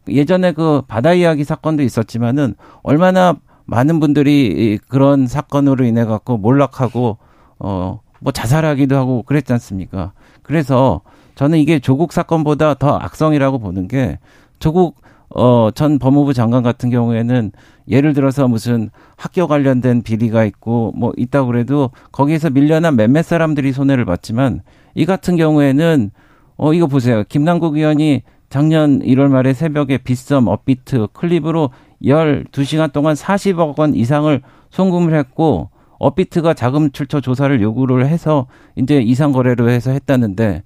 [0.09, 7.19] 예전에 그 바다 이야기 사건도 있었지만은 얼마나 많은 분들이 이 그런 사건으로 인해 갖고 몰락하고
[7.59, 10.13] 어 뭐 자살하기도 하고 그랬지 않습니까?
[10.43, 11.01] 그래서
[11.39, 14.19] 저는 이게 조국 사건보다 더 악성이라고 보는 게
[14.59, 14.97] 조국
[15.31, 17.53] 어 전 법무부 장관 같은 경우에는
[17.89, 24.05] 예를 들어서 무슨 학교 관련된 비리가 있고 뭐 있다고 그래도 거기에서 밀려난 몇몇 사람들이 손해를
[24.05, 24.63] 봤지만
[24.97, 26.11] 이 같은 경우에는
[26.57, 27.23] 어 이거 보세요.
[27.29, 31.71] 김남국 의원이 작년 1월 말에 새벽에 빗썸, 업비트, 클립으로
[32.03, 35.71] 12시간 동안 40억 원 이상을 송금을 했고
[36.01, 40.65] 업비트가 자금 출처 조사를 요구를 해서 이제 이상 거래로 해서 했다는데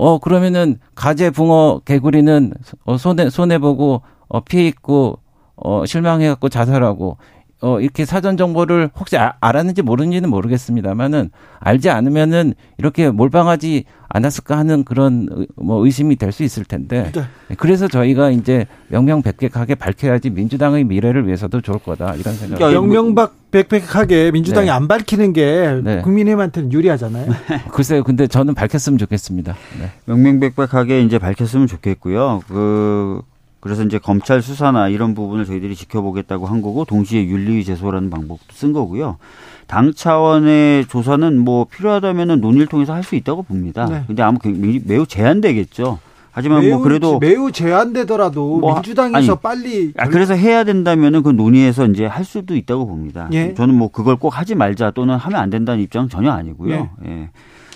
[0.00, 2.54] 어 그러면은 가재 붕어 개구리는
[2.86, 5.18] 어 손해 손해 보고 어 피해 있고
[5.56, 7.18] 어 실망해 갖고 자살하고
[7.62, 14.82] 어 이렇게 사전 정보를 혹시 아, 알았는지 모르는지는 모르겠습니다만은 알지 않으면은 이렇게 몰빵하지 않았을까 하는
[14.84, 17.22] 그런 의- 뭐 의심이 될 수 있을 텐데 네.
[17.58, 22.56] 그래서 저희가 이제 명명백백하게 밝혀야지 민주당의 미래를 위해서도 좋을 거다 이런 생각.
[22.56, 24.72] 그러니까 영명백백하게 민주당이 네.
[24.72, 26.00] 안 밝히는 게 네.
[26.02, 27.30] 국민의힘한테는 유리하잖아요.
[27.72, 29.54] 글쎄요, 근데 저는 밝혔으면 좋겠습니다.
[29.80, 29.90] 네.
[30.06, 32.42] 명명백백하게 이제 밝혔으면 좋겠고요.
[32.48, 33.20] 그
[33.60, 38.72] 그래서 이제 검찰 수사나 이런 부분을 저희들이 지켜보겠다고 한 거고 동시에 윤리위 제소라는 방법도 쓴
[38.72, 39.18] 거고요.
[39.66, 43.86] 당 차원의 조사는 뭐 필요하다면은 논의를 통해서 할 수 있다고 봅니다.
[43.86, 44.04] 네.
[44.06, 45.98] 근데 아마 굉장히 매우 제한되겠죠.
[46.32, 51.30] 하지만 매우, 뭐 그래도 매우 제한되더라도 뭐 민주당에서 아니, 빨리 아, 그래서 해야 된다면은 그
[51.30, 53.28] 논의해서 이제 할 수도 있다고 봅니다.
[53.32, 53.52] 예.
[53.54, 56.90] 저는 뭐 그걸 꼭 하지 말자 또는 하면 안 된다는 입장은 전혀 아니고요.
[57.06, 57.30] 예.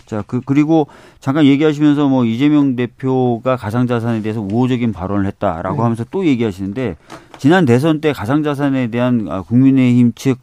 [0.07, 0.87] 자, 그, 그리고
[1.21, 5.83] 잠깐 얘기하시면서 뭐 이재명 대표가 가상자산에 대해서 우호적인 발언을 했다라고 네.
[5.83, 6.97] 하면서 또 얘기하시는데
[7.39, 10.39] 지난 대선 때 가상자산에 대한 아, 국민의힘 측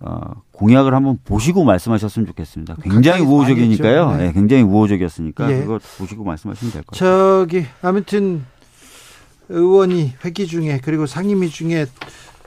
[0.00, 0.20] 어,
[0.52, 2.76] 공약을 한번 보시고 말씀하셨으면 좋겠습니다.
[2.82, 4.16] 굉장히 가까이 우호적이니까요.
[4.16, 4.26] 네.
[4.28, 5.60] 예, 굉장히 우호적이었으니까 예.
[5.60, 7.40] 그거 보시고 말씀하시면 될 것 같아요.
[7.46, 8.44] 저기 아무튼
[9.48, 11.86] 의원이 회기 중에 그리고 상임위 중에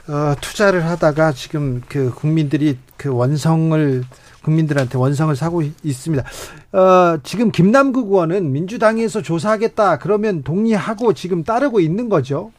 [0.08, 4.04] 어, 투자를 하다가 지금 그 국민들이 그 원성을
[4.42, 6.24] 국민들한테 원성을 사고 있습니다.
[6.72, 12.52] 어, 지금 김남국 의원은 민주당에서 조사하겠다 그러면 동의하고 지금 따르고 있는 거죠.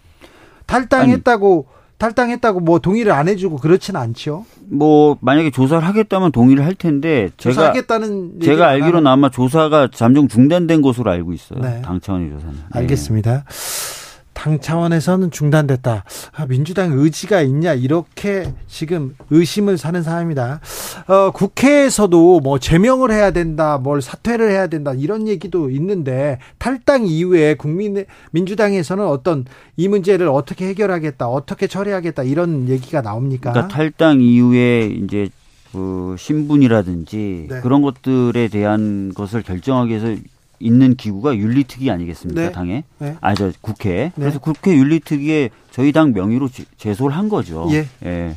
[0.65, 4.45] 탈당했다고 아니, 탈당했다고 뭐 동의를 안 해주고 그렇지는 않죠.
[4.69, 10.81] 뭐 만약에 조사를 하겠다면 동의를 할 텐데 제가 조사하겠다는 제가 알기로는 아마 조사가 잠정 중단된
[10.81, 11.59] 것으로 알고 있어요.
[11.61, 11.81] 네.
[11.81, 12.55] 당 차원의 조사는.
[12.71, 13.43] 알겠습니다.
[13.47, 14.02] 네.
[14.43, 16.03] 당 차원에서는 중단됐다.
[16.33, 20.59] 아, 민주당 의지가 있냐 이렇게 지금 의심을 사는 사람입니다.
[21.07, 27.53] 어, 국회에서도 뭐 제명을 해야 된다, 뭘 사퇴를 해야 된다 이런 얘기도 있는데 탈당 이후에
[27.53, 29.45] 국민 민주당에서는 어떤
[29.77, 33.53] 이 문제를 어떻게 해결하겠다, 어떻게 처리하겠다 이런 얘기가 나옵니까?
[33.53, 35.29] 그러니까 탈당 이후에 이제
[35.71, 37.61] 그 신분이라든지 네.
[37.61, 40.21] 그런 것들에 대한 것을 결정하기 위해서
[40.63, 42.51] 있는 기구가 윤리특위 아니겠습니까 네.
[42.51, 43.15] 당에 네.
[43.21, 44.11] 아저 국회 네.
[44.15, 47.67] 그래서 국회 윤리특위에 저희 당 명의로 제소를 한 거죠.
[47.71, 47.87] 예.
[48.05, 48.35] 예.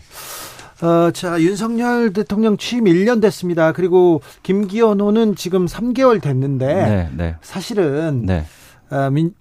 [0.83, 3.73] 어, 자, 윤석열 대통령 취임 1년 됐습니다.
[3.73, 7.37] 그리고 김기현 호는 지금 3개월 됐는데 네, 네.
[7.41, 8.45] 사실은 네.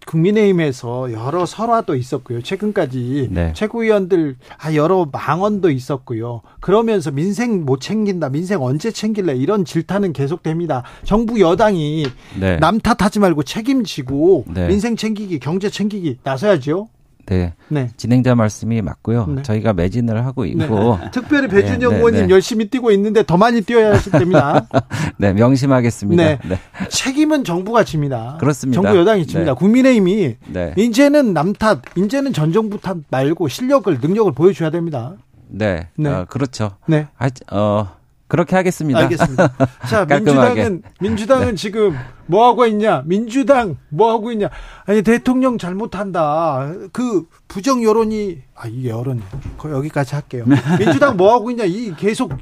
[0.06, 2.42] 국민의힘에서 여러 설화도 있었고요.
[2.42, 3.54] 최근까지 네.
[3.54, 6.42] 최고위원들 아, 여러 망언도 있었고요.
[6.60, 10.84] 그러면서 민생 못 챙긴다, 민생 언제 챙길래 이런 질타는 계속됩니다.
[11.04, 12.06] 정부 여당이
[12.40, 12.58] 네.
[12.58, 14.68] 남 탓하지 말고 책임지고 네.
[14.68, 16.88] 민생 챙기기, 경제 챙기기 나서야죠.
[17.28, 17.54] 네.
[17.70, 17.90] 네.
[17.98, 19.26] 진행자 말씀이 맞고요.
[19.28, 19.42] 네.
[19.42, 20.52] 저희가 매진을 하고 네.
[20.52, 20.98] 있고.
[21.02, 21.12] 네.
[21.12, 24.68] 특별히 배준영 네, 의원님 열심히 뛰고 있는데 더 많이 뛰어야 됩니다.
[25.18, 26.24] 네, 명심하겠습니다.
[26.24, 26.40] 네.
[26.90, 28.38] 책임은 정부가 집니다.
[28.40, 28.82] 그렇습니다.
[28.82, 29.54] 정부 여당이 집니다.
[29.54, 30.36] 국민의힘이
[30.78, 35.14] 이제는 남 탓, 이제는 전 정부 탓 말고 실력을, 능력을 보여줘야 됩니다.
[35.48, 35.88] 네.
[35.98, 36.10] 네.
[36.10, 36.72] 어, 그렇죠.
[36.88, 37.08] 네.
[37.18, 37.90] 아, 어,
[38.28, 39.00] 그렇게 하겠습니다.
[39.02, 39.50] 알겠습니다.
[39.90, 41.56] 자, 민주당은 민주당은 네.
[41.56, 41.96] 지금
[42.26, 43.04] 뭐 하고 있냐?
[43.06, 44.50] 민주당 뭐 하고 있냐?
[44.88, 46.72] 아니 대통령 잘못한다.
[46.92, 49.22] 그 부정 여론이 아 이게 여론
[49.64, 50.46] 여기까지 할게요.
[50.80, 51.66] 민주당 뭐 하고 있냐?
[51.66, 52.34] 이 계속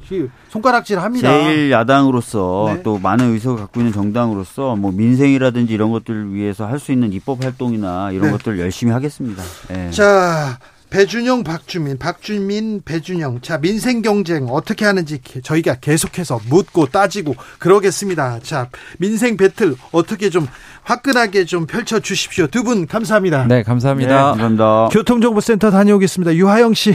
[0.48, 1.28] 손가락질 합니다.
[1.28, 2.82] 제일 야당으로서 네.
[2.82, 7.42] 또 많은 의석을 갖고 있는 정당으로서 뭐 민생이라든지 이런 것들을 위해서 할 수 있는 입법
[7.42, 8.32] 활동이나 이런 네.
[8.32, 9.42] 것들 열심히 하겠습니다.
[9.68, 9.90] 네.
[9.90, 10.58] 자,
[10.94, 13.40] 배준영, 박주민, 박주민, 배준영.
[13.40, 18.38] 자, 민생 경쟁 어떻게 하는지 저희가 계속해서 묻고 따지고 그러겠습니다.
[18.44, 18.68] 자,
[19.00, 20.46] 민생 배틀 어떻게 좀
[20.84, 22.46] 화끈하게 좀 펼쳐 주십시오.
[22.46, 23.46] 두 분 감사합니다.
[23.46, 24.08] 네, 감사합니다.
[24.08, 24.88] 네, 감사합니다.
[24.92, 26.36] 교통정보센터 다녀오겠습니다.
[26.36, 26.94] 유하영 씨.